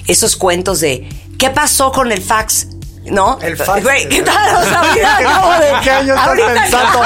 Esos 0.07 0.35
cuentos 0.35 0.79
de, 0.79 1.07
¿qué 1.37 1.49
pasó 1.49 1.91
con 1.91 2.11
el 2.11 2.21
fax? 2.21 2.67
¿No? 3.05 3.39
El 3.41 3.57
fax. 3.57 3.83
¿qué 4.09 4.21
tal? 4.21 4.55
O 4.55 4.63
sea, 4.63 4.83
mira, 4.93 5.17
de, 5.59 5.83
¿Qué 5.83 5.91
año 5.91 6.15
estás 6.15 6.39
pensando? 6.39 7.01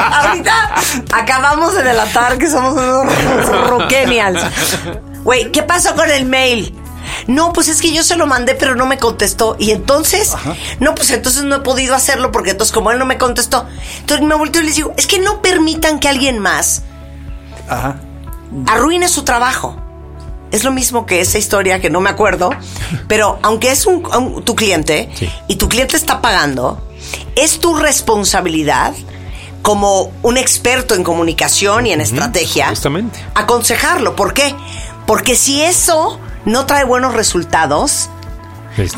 ahorita 0.12 0.74
acabamos 1.12 1.74
de 1.74 1.82
delatar 1.82 2.38
que 2.38 2.48
somos 2.48 2.74
unos 2.74 3.68
roquenials. 3.68 4.42
Güey, 5.22 5.50
¿qué 5.52 5.62
pasó 5.62 5.94
con 5.94 6.10
el 6.10 6.24
mail? 6.24 6.74
No, 7.30 7.52
pues 7.52 7.68
es 7.68 7.80
que 7.80 7.92
yo 7.92 8.02
se 8.02 8.16
lo 8.16 8.26
mandé, 8.26 8.56
pero 8.56 8.74
no 8.74 8.86
me 8.86 8.98
contestó. 8.98 9.54
Y 9.58 9.70
entonces, 9.70 10.32
no, 10.80 10.96
pues 10.96 11.10
entonces 11.10 11.44
no 11.44 11.56
he 11.56 11.60
podido 11.60 11.94
hacerlo 11.94 12.32
porque 12.32 12.50
entonces 12.50 12.72
como 12.72 12.90
él 12.90 12.98
no 12.98 13.06
me 13.06 13.18
contestó. 13.18 13.66
Entonces 14.00 14.26
me 14.26 14.34
volteo 14.34 14.62
y 14.62 14.66
les 14.66 14.76
digo, 14.76 14.92
es 14.96 15.06
que 15.06 15.20
no 15.20 15.40
permitan 15.40 16.00
que 16.00 16.08
alguien 16.08 16.40
más 16.40 16.82
arruine 18.66 19.08
su 19.08 19.22
trabajo. 19.22 19.76
Es 20.50 20.64
lo 20.64 20.72
mismo 20.72 21.06
que 21.06 21.20
esa 21.20 21.38
historia 21.38 21.80
que 21.80 21.88
no 21.88 22.00
me 22.00 22.10
acuerdo, 22.10 22.50
pero 23.08 23.38
aunque 23.42 23.70
es 23.70 23.86
un, 23.86 24.42
tu 24.44 24.56
cliente 24.56 25.08
y 25.46 25.54
tu 25.54 25.68
cliente 25.68 25.96
está 25.96 26.20
pagando, 26.20 26.84
es 27.36 27.60
tu 27.60 27.76
responsabilidad 27.76 28.92
como 29.62 30.10
un 30.24 30.36
experto 30.36 30.96
en 30.96 31.04
comunicación 31.04 31.86
y 31.86 31.92
en 31.92 32.00
estrategia 32.00 32.72
aconsejarlo. 33.34 34.16
¿Por 34.16 34.34
qué? 34.34 34.52
Porque 35.06 35.36
si 35.36 35.62
eso 35.62 36.18
no 36.44 36.66
trae 36.66 36.84
buenos 36.84 37.14
resultados, 37.14 38.10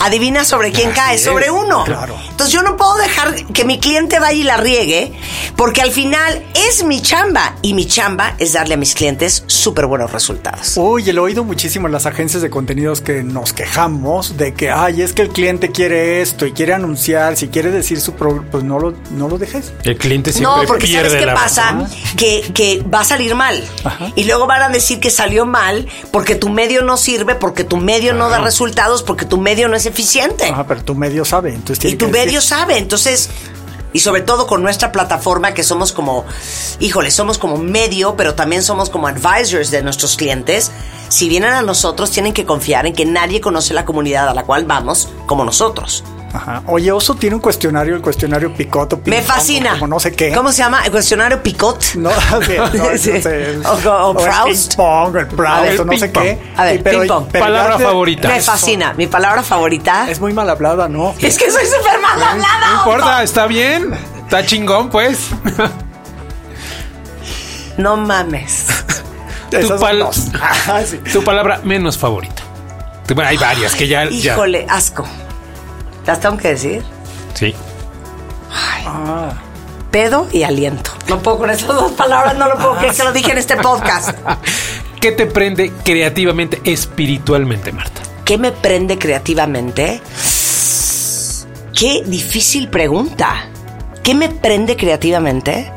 Adivina 0.01 0.45
sobre 0.45 0.73
quién 0.73 0.93
cae, 0.93 1.19
sobre 1.19 1.51
uno. 1.51 1.85
Entonces 2.31 2.53
yo 2.53 2.63
no 2.63 2.77
puedo 2.77 2.97
dejar 2.97 3.35
que 3.47 3.65
mi 3.65 3.79
cliente 3.79 4.19
vaya 4.19 4.39
y 4.39 4.43
la 4.43 4.57
riegue, 4.57 5.13
porque 5.57 5.81
al 5.81 5.91
final 5.91 6.45
es 6.55 6.85
mi 6.85 7.01
chamba 7.01 7.57
y 7.63 7.75
mi 7.75 7.87
chamba 7.87 8.35
es 8.39 8.53
darle 8.53 8.75
a 8.75 8.77
mis 8.77 8.95
clientes 8.95 9.45
súper 9.47 9.87
buenos 9.87 10.13
resultados. 10.13 10.77
Uy, 10.77 11.09
he 11.09 11.19
oído 11.19 11.45
muchísimo 11.45 11.87
en 11.87 11.93
las 11.93 12.07
agencias 12.07 12.43
de 12.43 12.51
contenidos 12.51 13.01
que 13.01 13.23
nos 13.23 13.53
quejamos 13.53 14.37
de 14.37 14.55
que, 14.55 14.71
ay, 14.71 15.03
es 15.03 15.13
que 15.13 15.23
el 15.23 15.29
cliente 15.29 15.71
quiere 15.71 16.21
esto 16.21 16.47
y 16.47 16.53
quiere 16.53 16.75
anunciar, 16.75 17.37
si 17.37 17.49
quiere 17.49 17.71
decir 17.71 18.01
su 18.01 18.15
problema, 18.15 18.47
pues 18.51 18.65
no 18.65 18.79
lo, 18.79 18.95
no 19.11 19.29
lo 19.29 19.39
dejes. 19.39 19.73
El 19.85 19.97
cliente 19.97 20.33
siempre 20.33 20.63
No, 20.63 20.67
porque 20.67 20.87
¿sabes 20.87 21.15
qué 21.15 21.27
pasa? 21.27 21.87
Que, 22.17 22.51
que, 22.55 22.83
va 22.83 23.01
a 23.01 23.05
salir 23.05 23.35
mal. 23.35 23.63
Y 24.17 24.25
luego 24.25 24.47
van 24.47 24.63
a 24.63 24.69
decir 24.69 25.01
que 25.01 25.11
salió 25.11 25.47
mal 25.47 25.87
porque 26.11 26.35
tu 26.35 26.49
medio 26.49 26.83
no 26.83 26.97
sirve, 26.97 27.35
porque 27.35 27.65
tu 27.65 27.77
medio 27.77 28.15
no 28.15 28.29
da 28.29 28.41
resultados, 28.41 29.03
porque 29.03 29.25
tu 29.25 29.39
medio 29.39 29.69
no 29.69 29.72
es 29.77 29.87
eficiente. 29.87 30.47
Ajá, 30.47 30.67
pero 30.67 30.85
tu 30.85 30.95
medio 30.95 31.25
sabe, 31.25 31.55
entonces 31.55 31.93
Y 31.93 31.97
tu 31.97 32.09
medio 32.09 32.41
sabe, 32.41 32.79
entonces 32.79 33.31
y 33.93 34.01
sobre 34.01 34.23
todo 34.23 34.47
con 34.47 34.63
nuestra 34.63 34.91
plataforma 34.91 35.53
que 35.53 35.63
somos 35.63 35.93
como, 35.93 36.25
híjole, 36.81 37.11
somos 37.11 37.39
como 37.39 37.59
medio, 37.59 38.17
pero 38.17 38.35
también 38.35 38.63
somos 38.63 38.89
como 38.89 39.07
advisors 39.07 39.71
de 39.71 39.83
nuestros 39.83 40.17
clientes. 40.17 40.71
Si 41.09 41.29
vienen 41.29 41.53
a 41.53 41.63
nosotros, 41.63 42.11
tienen 42.11 42.33
que 42.33 42.47
confiar 42.47 42.87
en 42.87 42.95
que 42.95 43.05
nadie 43.05 43.41
conoce 43.41 43.75
la 43.75 43.85
comunidad 43.85 44.29
a 44.29 44.35
la 44.35 44.45
cual 44.45 44.65
vamos 44.65 45.11
como 45.27 45.45
nosotros. 45.45 46.05
Ajá. 46.33 46.63
Oye, 46.67 46.91
Oso 46.91 47.15
tiene 47.15 47.37
un 47.37 47.43
cuestionario, 47.43 47.95
el 47.95 48.01
cuestionario 48.01 48.55
Picot. 48.55 49.07
Me 49.07 49.21
fascina. 49.23 49.73
Como 49.73 49.89
no 49.89 50.01
sé 50.01 50.13
qué. 50.13 50.33
¿Cómo 50.33 50.51
se 50.51 50.59
llama? 50.59 50.83
¿El 50.85 50.91
cuestionario 50.91 51.43
Picot? 51.43 51.95
No, 51.97 52.11
sí, 52.47 52.53
no, 52.75 52.99
sí. 52.99 53.11
o, 53.65 54.09
o, 54.09 54.15
Proust. 54.15 54.73
El 54.73 54.77
pong, 54.77 55.17
el 55.17 55.27
Proust, 55.27 55.81
o 55.81 55.85
no 55.85 55.99
sé 55.99 56.11
qué. 56.11 56.39
A 56.57 56.65
ver, 56.65 56.83
ping 56.83 57.07
pong. 57.07 57.27
Palabra 57.27 57.79
favorita. 57.79 58.29
Me 58.29 58.41
fascina. 58.41 58.95
Mi 58.95 59.07
palabra 59.07 59.43
favorita. 59.43 60.11
Es 60.11 60.21
muy 60.21 60.33
mal 60.33 60.49
hablada, 60.49 60.89
¿no? 60.89 61.15
Es 61.21 61.39
que 61.39 61.51
soy 61.51 61.65
súper 61.67 62.01
mal 62.01 62.23
hablada. 62.23 62.71
No 62.71 62.79
importa, 62.79 63.23
está 63.23 63.47
bien. 63.47 63.93
Está 64.25 64.45
chingón, 64.45 64.89
pues. 64.91 65.29
No 67.77 67.97
mames. 67.97 68.67
tu, 69.51 69.79
pal 69.79 70.03
ah, 70.41 70.83
sí. 70.85 70.99
tu 71.13 71.23
palabra 71.23 71.61
menos 71.65 71.99
favorita. 71.99 72.43
Hay 73.25 73.37
varias 73.37 73.75
que 73.75 73.87
ya. 73.89 74.05
Híjole, 74.07 74.67
asco. 74.69 75.07
¿Las 76.07 76.21
tengo 76.21 76.37
que 76.37 76.49
decir? 76.49 76.83
Sí. 77.35 77.55
Ah. 78.87 79.33
Pedo 79.91 80.27
y 80.33 80.43
aliento. 80.43 80.91
No 81.09 81.19
puedo 81.21 81.39
con 81.39 81.51
esas 81.51 81.69
dos 81.69 81.93
palabras, 81.93 82.37
no 82.37 82.49
lo 82.49 82.57
puedo 82.57 82.77
creer 82.77 82.95
que 82.95 83.05
lo 83.05 83.13
dije 83.13 83.33
en 83.33 83.39
este 83.39 83.57
podcast. 83.57 84.11
¿Qué 85.01 85.13
te 85.13 85.27
prende 85.27 85.73
creativamente, 85.85 86.61
espiritualmente, 86.65 87.73
Marta? 87.73 88.01
¿Qué 88.25 88.39
me 88.39 88.53
prende 88.53 88.99
creativamente? 88.99 90.01
Qué 91.75 92.03
difícil 92.07 92.69
pregunta. 92.69 93.49
¿Qué 94.03 94.15
me 94.15 94.29
prende 94.29 94.77
creativamente? 94.77 95.73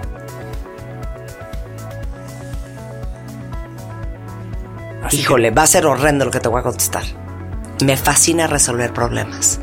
Híjole, 5.12 5.52
va 5.52 5.64
a 5.64 5.68
ser 5.68 5.86
horrendo 5.86 6.26
lo 6.26 6.32
que 6.32 6.40
te 6.40 6.48
voy 6.48 6.60
a 6.60 6.64
contestar. 6.64 7.04
Me 7.84 7.98
fascina 7.98 8.48
resolver 8.48 8.94
problemas 8.94 9.60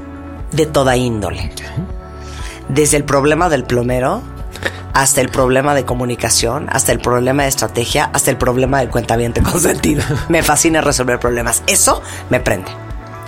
de 0.52 0.66
toda 0.66 0.96
índole. 0.96 1.52
Desde 2.68 2.96
el 2.96 3.04
problema 3.04 3.48
del 3.48 3.64
plomero 3.64 4.22
hasta 4.92 5.20
el 5.20 5.28
problema 5.30 5.74
de 5.74 5.84
comunicación, 5.84 6.68
hasta 6.70 6.92
el 6.92 7.00
problema 7.00 7.44
de 7.44 7.48
estrategia, 7.48 8.10
hasta 8.12 8.30
el 8.30 8.36
problema 8.36 8.80
del 8.80 8.90
cuentaviente 8.90 9.42
consentido. 9.42 10.02
Me 10.28 10.42
fascina 10.42 10.80
resolver 10.80 11.18
problemas. 11.18 11.62
Eso 11.66 12.02
me 12.30 12.40
prende. 12.40 12.70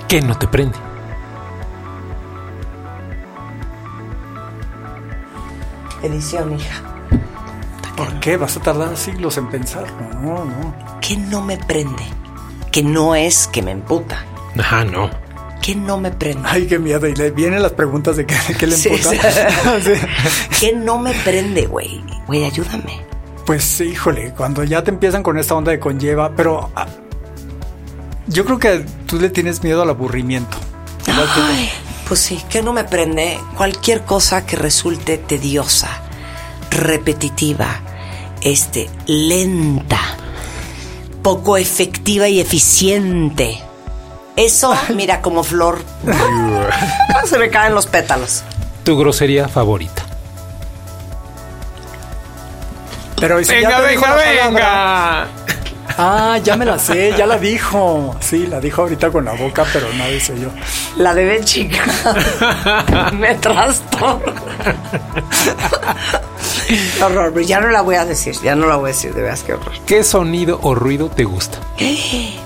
¿Qué 0.09 0.21
no 0.21 0.37
te 0.37 0.47
prende? 0.47 0.79
Edición, 6.03 6.55
hija. 6.55 6.83
¿Por 7.97 8.21
qué? 8.21 8.37
Vas 8.37 8.57
a 8.57 8.61
tardar 8.61 8.97
siglos 8.97 9.39
en 9.39 9.49
pensarlo. 9.49 9.95
No, 10.21 10.45
no. 10.45 10.75
¿Qué 11.01 11.17
no 11.17 11.41
me 11.41 11.57
prende? 11.57 12.05
Que 12.71 12.83
no 12.83 13.15
es 13.15 13.47
que 13.47 13.63
me 13.63 13.71
emputa. 13.71 14.23
Ajá, 14.59 14.85
no. 14.85 15.09
¿Qué 15.65 15.75
no 15.75 15.97
me 15.97 16.11
prende? 16.11 16.47
Ay, 16.47 16.67
qué 16.67 16.79
miedo. 16.79 17.07
Y 17.07 17.15
le 17.15 17.31
vienen 17.31 17.63
las 17.63 17.73
preguntas 17.73 18.19
de 18.19 18.27
qué, 18.27 18.67
le 18.67 18.75
emputa. 18.75 19.11
¿Qué 20.61 20.75
no 20.75 20.99
me 20.99 21.15
prende, 21.15 21.65
güey? 21.65 22.05
Güey, 22.27 22.45
ayúdame. 22.45 23.01
Pues, 23.47 23.81
híjole, 23.81 24.35
cuando 24.37 24.63
ya 24.63 24.85
te 24.85 24.91
empiezan 24.91 25.23
con 25.23 25.39
esta 25.39 25.55
onda 25.55 25.73
de 25.73 25.81
conlleva, 25.81 26.37
pero 26.37 26.71
ah, 26.77 26.87
yo 28.27 28.45
creo 28.45 28.59
que 28.59 28.85
tú 29.07 29.19
le 29.19 29.31
tienes 29.31 29.65
miedo 29.65 29.81
al 29.81 29.89
aburrimiento. 29.89 30.59
Ay, 31.07 31.71
pues 32.07 32.21
sí, 32.21 32.39
¿qué 32.51 32.63
no 32.63 32.75
me 32.75 32.85
prende? 32.85 33.39
Cualquier 33.57 34.03
cosa 34.03 34.45
que 34.45 34.57
resulte 34.57 35.17
tediosa, 35.17 35.89
repetitiva, 36.71 37.81
este, 38.43 38.91
lenta, 39.07 39.99
poco 41.23 41.57
efectiva 41.57 42.29
y 42.29 42.39
eficiente 42.41 43.64
eso, 44.37 44.77
mira, 44.95 45.21
como 45.21 45.45
flor. 45.45 45.79
Se 47.27 47.39
me 47.39 47.51
caen 47.51 47.75
los 47.75 47.87
pétalos. 47.87 48.43
Tu 48.85 48.97
grosería 48.99 49.49
favorita. 49.49 50.05
Pero 53.21 53.37
venga, 53.37 53.71
ya 53.71 53.81
venga, 53.81 54.15
venga. 54.17 55.29
Ah, 55.97 56.39
ya 56.43 56.57
me 56.57 56.65
la 56.65 56.79
sé, 56.79 57.15
ya 57.17 57.27
la 57.27 57.39
dijo. 57.39 58.15
Sí, 58.21 58.47
la 58.47 58.61
dijo 58.61 58.83
ahorita 58.83 59.11
con 59.11 59.25
la 59.25 59.33
boca, 59.33 59.65
pero 59.73 59.87
no 59.95 60.07
dice 60.09 60.39
yo. 60.39 60.49
La 60.97 61.15
de 61.15 61.43
chica. 61.45 61.85
me 63.13 63.35
trasto. 63.37 64.21
horror, 67.03 67.41
ya 67.43 67.61
no 67.61 67.69
la 67.69 67.83
voy 67.83 67.95
a 67.95 68.05
decir, 68.05 68.35
ya 68.43 68.55
no 68.57 68.67
la 68.67 68.77
voy 68.77 68.91
a 68.91 68.93
decir, 68.93 69.15
de 69.15 69.23
veras 69.23 69.43
qué 69.43 69.55
horror. 69.55 69.73
¿Qué 69.87 70.03
sonido 70.03 70.59
o 70.63 70.75
ruido 70.75 71.09
te 71.09 71.25
gusta? 71.25 71.59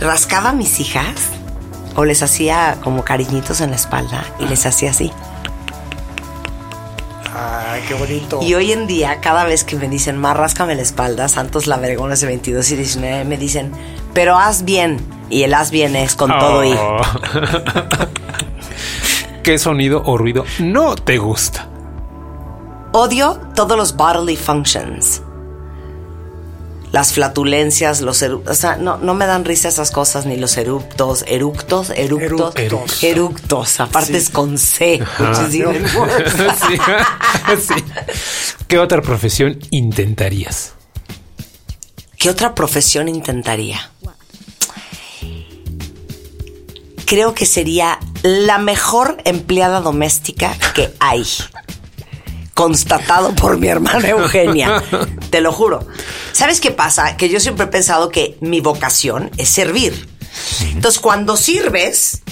rascaba 0.00 0.50
a 0.50 0.52
mis 0.52 0.80
hijas 0.80 1.14
o 1.94 2.04
les 2.04 2.22
hacía 2.22 2.78
como 2.82 3.04
cariñitos 3.04 3.60
en 3.60 3.70
la 3.70 3.76
espalda 3.76 4.24
y 4.38 4.46
les 4.46 4.66
hacía 4.66 4.90
así. 4.90 5.12
Ay, 7.34 7.82
qué 7.86 7.94
bonito. 7.94 8.40
Y 8.42 8.54
hoy 8.54 8.72
en 8.72 8.86
día, 8.86 9.20
cada 9.20 9.44
vez 9.44 9.64
que 9.64 9.76
me 9.76 9.88
dicen, 9.88 10.16
más 10.16 10.36
ráscame 10.36 10.74
la 10.74 10.82
espalda, 10.82 11.28
Santos 11.28 11.66
Labregones 11.66 12.20
de 12.20 12.26
22 12.26 12.70
y 12.72 12.76
19, 12.76 13.24
me 13.24 13.36
dicen, 13.36 13.72
pero 14.12 14.36
haz 14.36 14.64
bien, 14.64 14.98
y 15.30 15.44
el 15.44 15.54
as 15.54 15.70
viene 15.70 16.02
es 16.02 16.16
con 16.16 16.36
todo 16.38 16.64
y. 16.64 16.72
Oh. 16.72 17.00
¿Qué 19.42 19.58
sonido 19.58 20.02
o 20.04 20.18
ruido 20.18 20.44
no 20.58 20.96
te 20.96 21.18
gusta? 21.18 21.66
Odio 22.92 23.40
todos 23.54 23.76
los 23.76 23.96
bodily 23.96 24.36
functions. 24.36 25.22
Las 26.92 27.12
flatulencias, 27.12 28.00
los 28.00 28.22
eructos. 28.22 28.56
O 28.56 28.60
sea, 28.60 28.76
no, 28.76 28.98
no 28.98 29.14
me 29.14 29.26
dan 29.26 29.44
risa 29.44 29.68
esas 29.68 29.90
cosas, 29.90 30.26
ni 30.26 30.36
los 30.36 30.56
eruptos, 30.56 31.24
eructos, 31.28 31.90
eructos, 31.90 32.56
eructos. 32.56 33.04
eructos. 33.04 33.80
Aparte 33.80 34.16
es 34.16 34.30
con 34.30 34.58
C. 34.58 34.98
¿Qué 38.68 38.78
otra 38.78 39.02
profesión 39.02 39.58
intentarías? 39.70 40.74
¿Qué 42.18 42.28
otra 42.28 42.54
profesión 42.54 43.08
intentaría? 43.08 43.90
Creo 47.06 47.34
que 47.34 47.46
sería 47.46 47.98
la 48.22 48.58
mejor 48.58 49.16
empleada 49.24 49.80
doméstica 49.80 50.56
que 50.74 50.92
hay 51.00 51.24
constatado 52.54 53.34
por 53.34 53.58
mi 53.58 53.68
hermana 53.68 54.08
Eugenia. 54.08 54.82
Te 55.30 55.40
lo 55.40 55.52
juro. 55.52 55.86
¿Sabes 56.32 56.60
qué 56.60 56.70
pasa? 56.70 57.16
Que 57.16 57.28
yo 57.28 57.40
siempre 57.40 57.66
he 57.66 57.68
pensado 57.68 58.10
que 58.10 58.36
mi 58.40 58.60
vocación 58.60 59.30
es 59.36 59.48
servir. 59.48 60.08
Entonces, 60.72 61.00
cuando 61.00 61.36
sirves, 61.36 62.22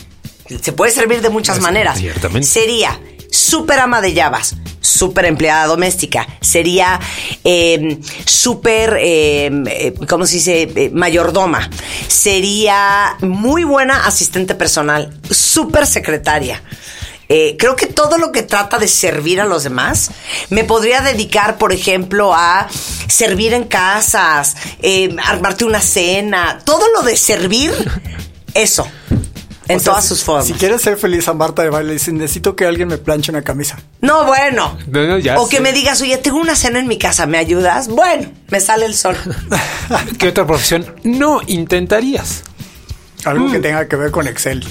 se 0.61 0.73
puede 0.73 0.93
servir 0.93 1.21
de 1.21 1.31
muchas 1.31 1.61
maneras. 1.61 2.01
Sería 2.43 2.99
súper 3.31 3.81
ama 3.81 4.01
de 4.01 4.15
llaves, 4.15 4.57
súper 4.81 5.27
empleada 5.27 5.67
doméstica, 5.67 6.27
sería 6.41 6.99
eh, 7.45 7.99
súper, 8.25 8.97
em, 9.01 9.67
eh, 9.67 9.95
¿cómo 10.09 10.27
se 10.27 10.37
dice? 10.37 10.63
Eh, 10.75 10.91
mayordoma, 10.93 11.69
sería 12.07 13.17
muy 13.21 13.65
buena 13.65 14.07
asistente 14.07 14.55
personal, 14.55 15.21
súper 15.31 15.87
secretaria. 15.87 16.63
Eh, 17.29 17.57
creo 17.59 17.77
que 17.77 17.87
todo 17.87 18.17
lo 18.17 18.33
que 18.33 18.43
trata 18.43 18.79
de 18.79 18.89
servir 18.89 19.41
a 19.41 19.45
los 19.45 19.65
demás, 19.65 20.11
me 20.49 20.65
podría 20.65 21.01
dedicar, 21.03 21.59
por 21.59 21.73
ejemplo, 21.73 22.33
a 22.35 22.69
servir 23.09 23.53
en 23.53 23.65
casas, 23.65 24.57
eh, 24.81 25.15
armarte 25.25 25.65
una 25.65 25.81
cena, 25.81 26.61
todo 26.65 26.87
lo 26.95 27.03
de 27.03 27.17
servir, 27.17 27.73
eso. 28.55 28.89
En 29.69 29.83
todas 29.83 30.07
sus 30.07 30.25
formas. 30.25 30.47
Si 30.47 30.55
quieres 30.55 30.81
ser 30.81 30.97
feliz 30.97 31.29
a 31.29 31.35
Marta 31.35 31.63
de 31.63 31.69
baile, 31.69 31.93
necesito 31.93 32.57
que 32.57 32.65
alguien 32.65 32.89
me 32.89 32.97
planche 32.97 33.31
una 33.31 33.43
camisa. 33.43 33.79
No, 34.01 34.25
bueno. 34.25 34.79
o 35.37 35.47
que 35.47 35.61
me 35.61 35.75
digas, 35.75 36.01
oye, 36.01 36.17
tengo 36.17 36.39
una 36.39 36.57
cena 36.57 36.79
en 36.79 36.89
mi 36.89 36.97
casa, 36.97 37.27
¿me 37.27 37.37
ayudas? 37.37 37.89
Bueno, 37.89 38.33
me 38.49 38.61
sale 38.61 38.87
el 38.87 38.95
sol. 38.95 39.15
¿Qué 40.19 40.29
otra 40.29 40.47
profesión 40.47 40.95
no 41.05 41.43
intentarías? 41.47 42.45
Algo 43.25 43.51
que 43.51 43.59
mm. 43.59 43.63
tenga 43.63 43.89
que 43.89 43.97
ver 43.97 44.11
con 44.11 44.27
Excel. 44.27 44.65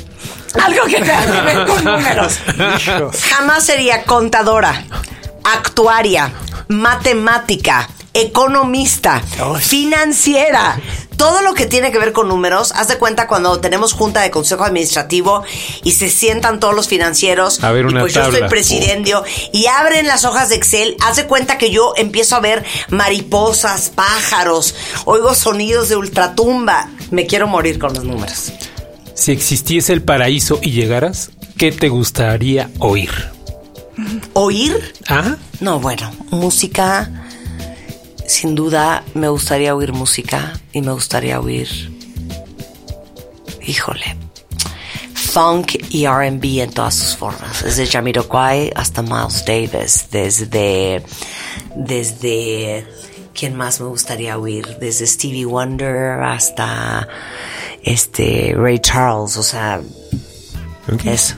Algo 0.63 0.85
que 0.85 0.95
tenga 0.95 1.25
que 1.25 1.41
ver 1.41 1.67
con 1.67 1.83
números. 1.83 2.39
Jamás 3.29 3.65
sería 3.65 4.03
contadora, 4.03 4.85
actuaria, 5.43 6.31
matemática, 6.67 7.89
economista, 8.13 9.21
financiera. 9.59 10.79
Todo 11.17 11.41
lo 11.41 11.55
que 11.55 11.65
tiene 11.65 11.91
que 11.91 11.97
ver 11.97 12.13
con 12.13 12.27
números, 12.27 12.71
haz 12.75 12.89
de 12.89 12.99
cuenta 12.99 13.27
cuando 13.27 13.59
tenemos 13.59 13.93
junta 13.93 14.21
de 14.21 14.29
consejo 14.29 14.63
administrativo 14.63 15.43
y 15.83 15.93
se 15.93 16.09
sientan 16.09 16.59
todos 16.59 16.75
los 16.75 16.87
financieros. 16.87 17.63
A 17.63 17.71
ver 17.71 17.87
una 17.87 17.99
y 17.99 18.01
pues 18.03 18.13
yo 18.13 18.31
soy 18.31 18.47
presidente 18.47 19.13
y 19.51 19.65
abren 19.65 20.05
las 20.05 20.25
hojas 20.25 20.49
de 20.49 20.55
Excel. 20.55 20.95
Haz 21.03 21.15
de 21.17 21.25
cuenta 21.25 21.57
que 21.57 21.71
yo 21.71 21.93
empiezo 21.95 22.35
a 22.35 22.39
ver 22.39 22.63
mariposas, 22.89 23.89
pájaros, 23.89 24.75
oigo 25.05 25.33
sonidos 25.33 25.89
de 25.89 25.95
ultratumba. 25.95 26.89
Me 27.11 27.25
quiero 27.25 27.47
morir 27.47 27.79
con 27.79 27.93
los 27.93 28.03
números. 28.03 28.51
Si 29.13 29.31
existiese 29.31 29.93
el 29.93 30.01
paraíso 30.01 30.59
y 30.61 30.71
llegaras, 30.71 31.31
¿qué 31.57 31.71
te 31.71 31.89
gustaría 31.89 32.69
oír? 32.79 33.09
¿Oír? 34.33 34.93
¿Ah? 35.07 35.37
No, 35.59 35.79
bueno, 35.79 36.11
música. 36.29 37.09
Sin 38.27 38.55
duda 38.55 39.03
me 39.13 39.29
gustaría 39.29 39.75
oír 39.75 39.93
música 39.93 40.59
y 40.73 40.81
me 40.81 40.91
gustaría 40.91 41.39
oír. 41.39 41.67
Híjole. 43.65 44.15
Funk 45.13 45.75
y 45.89 46.07
RB 46.07 46.61
en 46.61 46.71
todas 46.71 46.95
sus 46.95 47.15
formas. 47.15 47.63
Desde 47.63 47.87
Jamiroquai 47.87 48.71
hasta 48.75 49.01
Miles 49.01 49.45
Davis. 49.45 50.07
Desde. 50.11 51.03
Desde. 51.75 52.85
¿Quién 53.37 53.55
más 53.55 53.79
me 53.79 53.87
gustaría 53.87 54.35
oír? 54.35 54.77
Desde 54.79 55.05
Stevie 55.05 55.45
Wonder 55.45 56.23
hasta 56.23 57.07
este 57.83 58.55
Ray 58.57 58.79
Charles, 58.79 59.37
o 59.37 59.43
sea, 59.43 59.79
eso. 61.05 61.35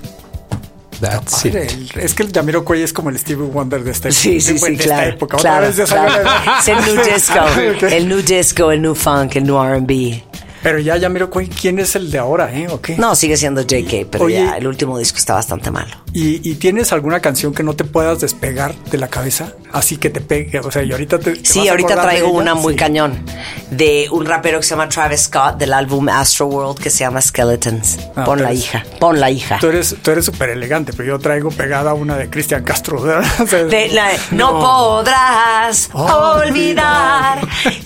That's 1.01 1.45
Es 1.45 2.13
que 2.13 2.23
el 2.23 2.31
Yamiro 2.31 2.63
Cuey 2.63 2.83
es 2.83 2.93
como 2.93 3.09
el 3.09 3.19
Stevie 3.19 3.47
Wonder 3.47 3.83
de 3.83 3.91
esta, 3.91 4.11
sí, 4.11 4.39
sí, 4.39 4.57
sí, 4.57 4.77
claro, 4.77 5.09
época. 5.09 5.37
Claro, 5.37 5.67
es 5.67 5.79
el 5.79 6.85
new 6.85 7.03
disco, 7.13 7.85
el 7.87 8.07
new 8.07 8.21
disco, 8.21 8.71
el 8.71 8.81
new 8.81 8.95
funk, 8.95 9.35
el 9.35 9.43
new 9.43 9.61
R&B. 9.61 10.23
Pero 10.63 10.79
ya, 10.79 10.97
ya 10.97 11.09
miro 11.09 11.29
quién 11.29 11.79
es 11.79 11.95
el 11.95 12.11
de 12.11 12.17
ahora, 12.17 12.53
¿eh? 12.53 12.67
¿O 12.69 12.81
qué? 12.81 12.97
No, 12.97 13.15
sigue 13.15 13.37
siendo 13.37 13.61
JK, 13.61 14.07
pero 14.09 14.29
ya 14.29 14.57
el 14.57 14.67
último 14.67 14.97
disco 14.97 15.17
está 15.17 15.33
bastante 15.33 15.71
malo. 15.71 15.95
¿y, 16.13 16.55
tienes 16.55 16.91
alguna 16.91 17.19
canción 17.19 17.53
que 17.53 17.63
no 17.63 17.75
te 17.75 17.83
puedas 17.83 18.19
despegar 18.19 18.75
de 18.75 18.97
la 18.97 19.07
cabeza? 19.07 19.53
Así 19.71 19.97
que 19.97 20.09
te 20.09 20.21
pegue. 20.21 20.59
O 20.59 20.71
sea, 20.71 20.83
y 20.83 20.91
ahorita 20.91 21.19
te. 21.19 21.35
sí, 21.45 21.67
ahorita 21.67 22.01
traigo 22.01 22.29
una 22.29 22.55
muy 22.55 22.75
cañón 22.75 23.23
de 23.69 24.07
un 24.11 24.25
rapero 24.25 24.59
que 24.59 24.63
se 24.63 24.71
llama 24.71 24.89
Travis 24.89 25.21
Scott 25.21 25.57
del 25.57 25.73
álbum 25.73 26.09
Astro 26.09 26.47
World 26.47 26.81
que 26.81 26.89
se 26.89 26.99
llama 26.99 27.21
Skeletons. 27.21 27.99
Ah, 28.15 28.23
pon 28.23 28.41
la 28.41 28.53
hija, 28.53 28.83
pon 28.99 29.19
la 29.19 29.29
hija. 29.29 29.57
Tú 29.59 29.67
eres 29.67 29.95
tú 30.01 30.11
eres 30.11 30.25
súper 30.25 30.49
elegante, 30.49 30.93
pero 30.93 31.07
yo 31.07 31.19
traigo 31.19 31.51
pegada 31.51 31.93
una 31.93 32.17
de 32.17 32.29
Cristian 32.29 32.63
Castro. 32.63 32.99
no, 34.31 34.59
podrás 34.59 35.89
olvidar 35.93 37.41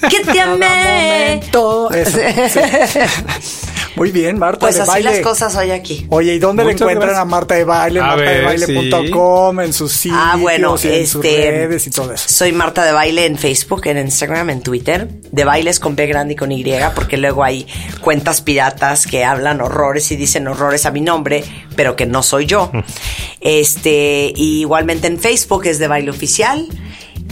que 0.09 0.19
te 0.31 0.39
amé. 0.39 1.41
Eso, 1.93 2.19
Muy 3.95 4.11
bien, 4.11 4.39
Marta 4.39 4.59
pues 4.59 4.75
de 4.75 4.81
así 4.81 5.03
las 5.03 5.19
cosas 5.19 5.55
hoy 5.55 5.71
aquí. 5.71 6.05
Oye, 6.09 6.33
¿y 6.33 6.39
dónde 6.39 6.63
le 6.65 6.71
encuentran 6.71 7.15
a 7.15 7.25
Marta 7.25 7.55
de 7.55 7.63
Baile? 7.63 8.01
Martadebaile.com, 8.01 9.59
en 9.59 9.73
sus 9.73 9.91
sitios, 9.91 10.19
ah, 10.19 10.35
bueno, 10.39 10.69
en 10.71 10.75
este, 10.75 11.05
sus 11.05 11.23
redes 11.23 11.87
y 11.87 11.91
todo 11.91 12.11
eso. 12.11 12.27
Soy 12.27 12.53
Marta 12.53 12.83
de 12.83 12.91
Baile 12.91 13.25
en 13.25 13.37
Facebook, 13.37 13.85
en 13.85 13.99
Instagram, 13.99 14.49
en 14.49 14.61
Twitter. 14.61 15.07
De 15.31 15.43
Bailes 15.43 15.79
con 15.79 15.95
P 15.95 16.07
grande 16.07 16.33
y 16.33 16.35
con 16.35 16.51
Y, 16.51 16.65
porque 16.95 17.17
luego 17.17 17.43
hay 17.43 17.67
cuentas 18.01 18.41
piratas 18.41 19.05
que 19.05 19.23
hablan 19.23 19.61
horrores 19.61 20.11
y 20.11 20.15
dicen 20.15 20.47
horrores 20.47 20.85
a 20.85 20.91
mi 20.91 21.01
nombre, 21.01 21.43
pero 21.75 21.95
que 21.95 22.05
no 22.05 22.23
soy 22.23 22.45
yo. 22.45 22.71
este, 23.41 24.33
igualmente 24.35 25.07
en 25.07 25.19
Facebook 25.19 25.65
es 25.65 25.77
de 25.77 25.87
Baile 25.87 26.09
Oficial. 26.09 26.67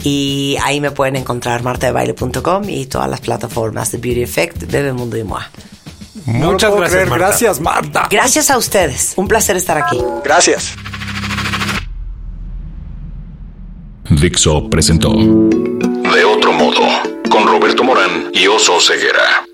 Y 0.04 0.56
ahí 0.62 0.80
me 0.80 0.90
pueden 0.90 1.16
encontrar 1.16 1.62
martadebaile.com 1.62 2.68
y 2.68 2.86
todas 2.86 3.08
las 3.08 3.20
plataformas 3.20 3.92
de 3.92 3.98
Beauty 3.98 4.22
Effect, 4.22 4.70
Bebemundo 4.70 5.16
y 5.16 5.24
Moa. 5.24 5.50
Muchas 6.26 6.74
gracias, 6.74 7.08
Marta. 7.08 7.16
gracias, 7.26 7.60
Marta. 7.60 8.08
Gracias 8.10 8.50
a 8.50 8.58
ustedes. 8.58 9.12
Un 9.16 9.28
placer 9.28 9.56
estar 9.56 9.78
aquí. 9.78 9.98
Gracias. 10.24 10.74
Dixo 14.10 14.68
presentó 14.68 15.10
De 15.10 16.24
otro 16.24 16.52
modo 16.52 16.82
con 17.30 17.46
Roberto 17.46 17.82
Morán 17.82 18.30
y 18.34 18.46
Oso 18.46 18.78
Ceguera. 18.80 19.46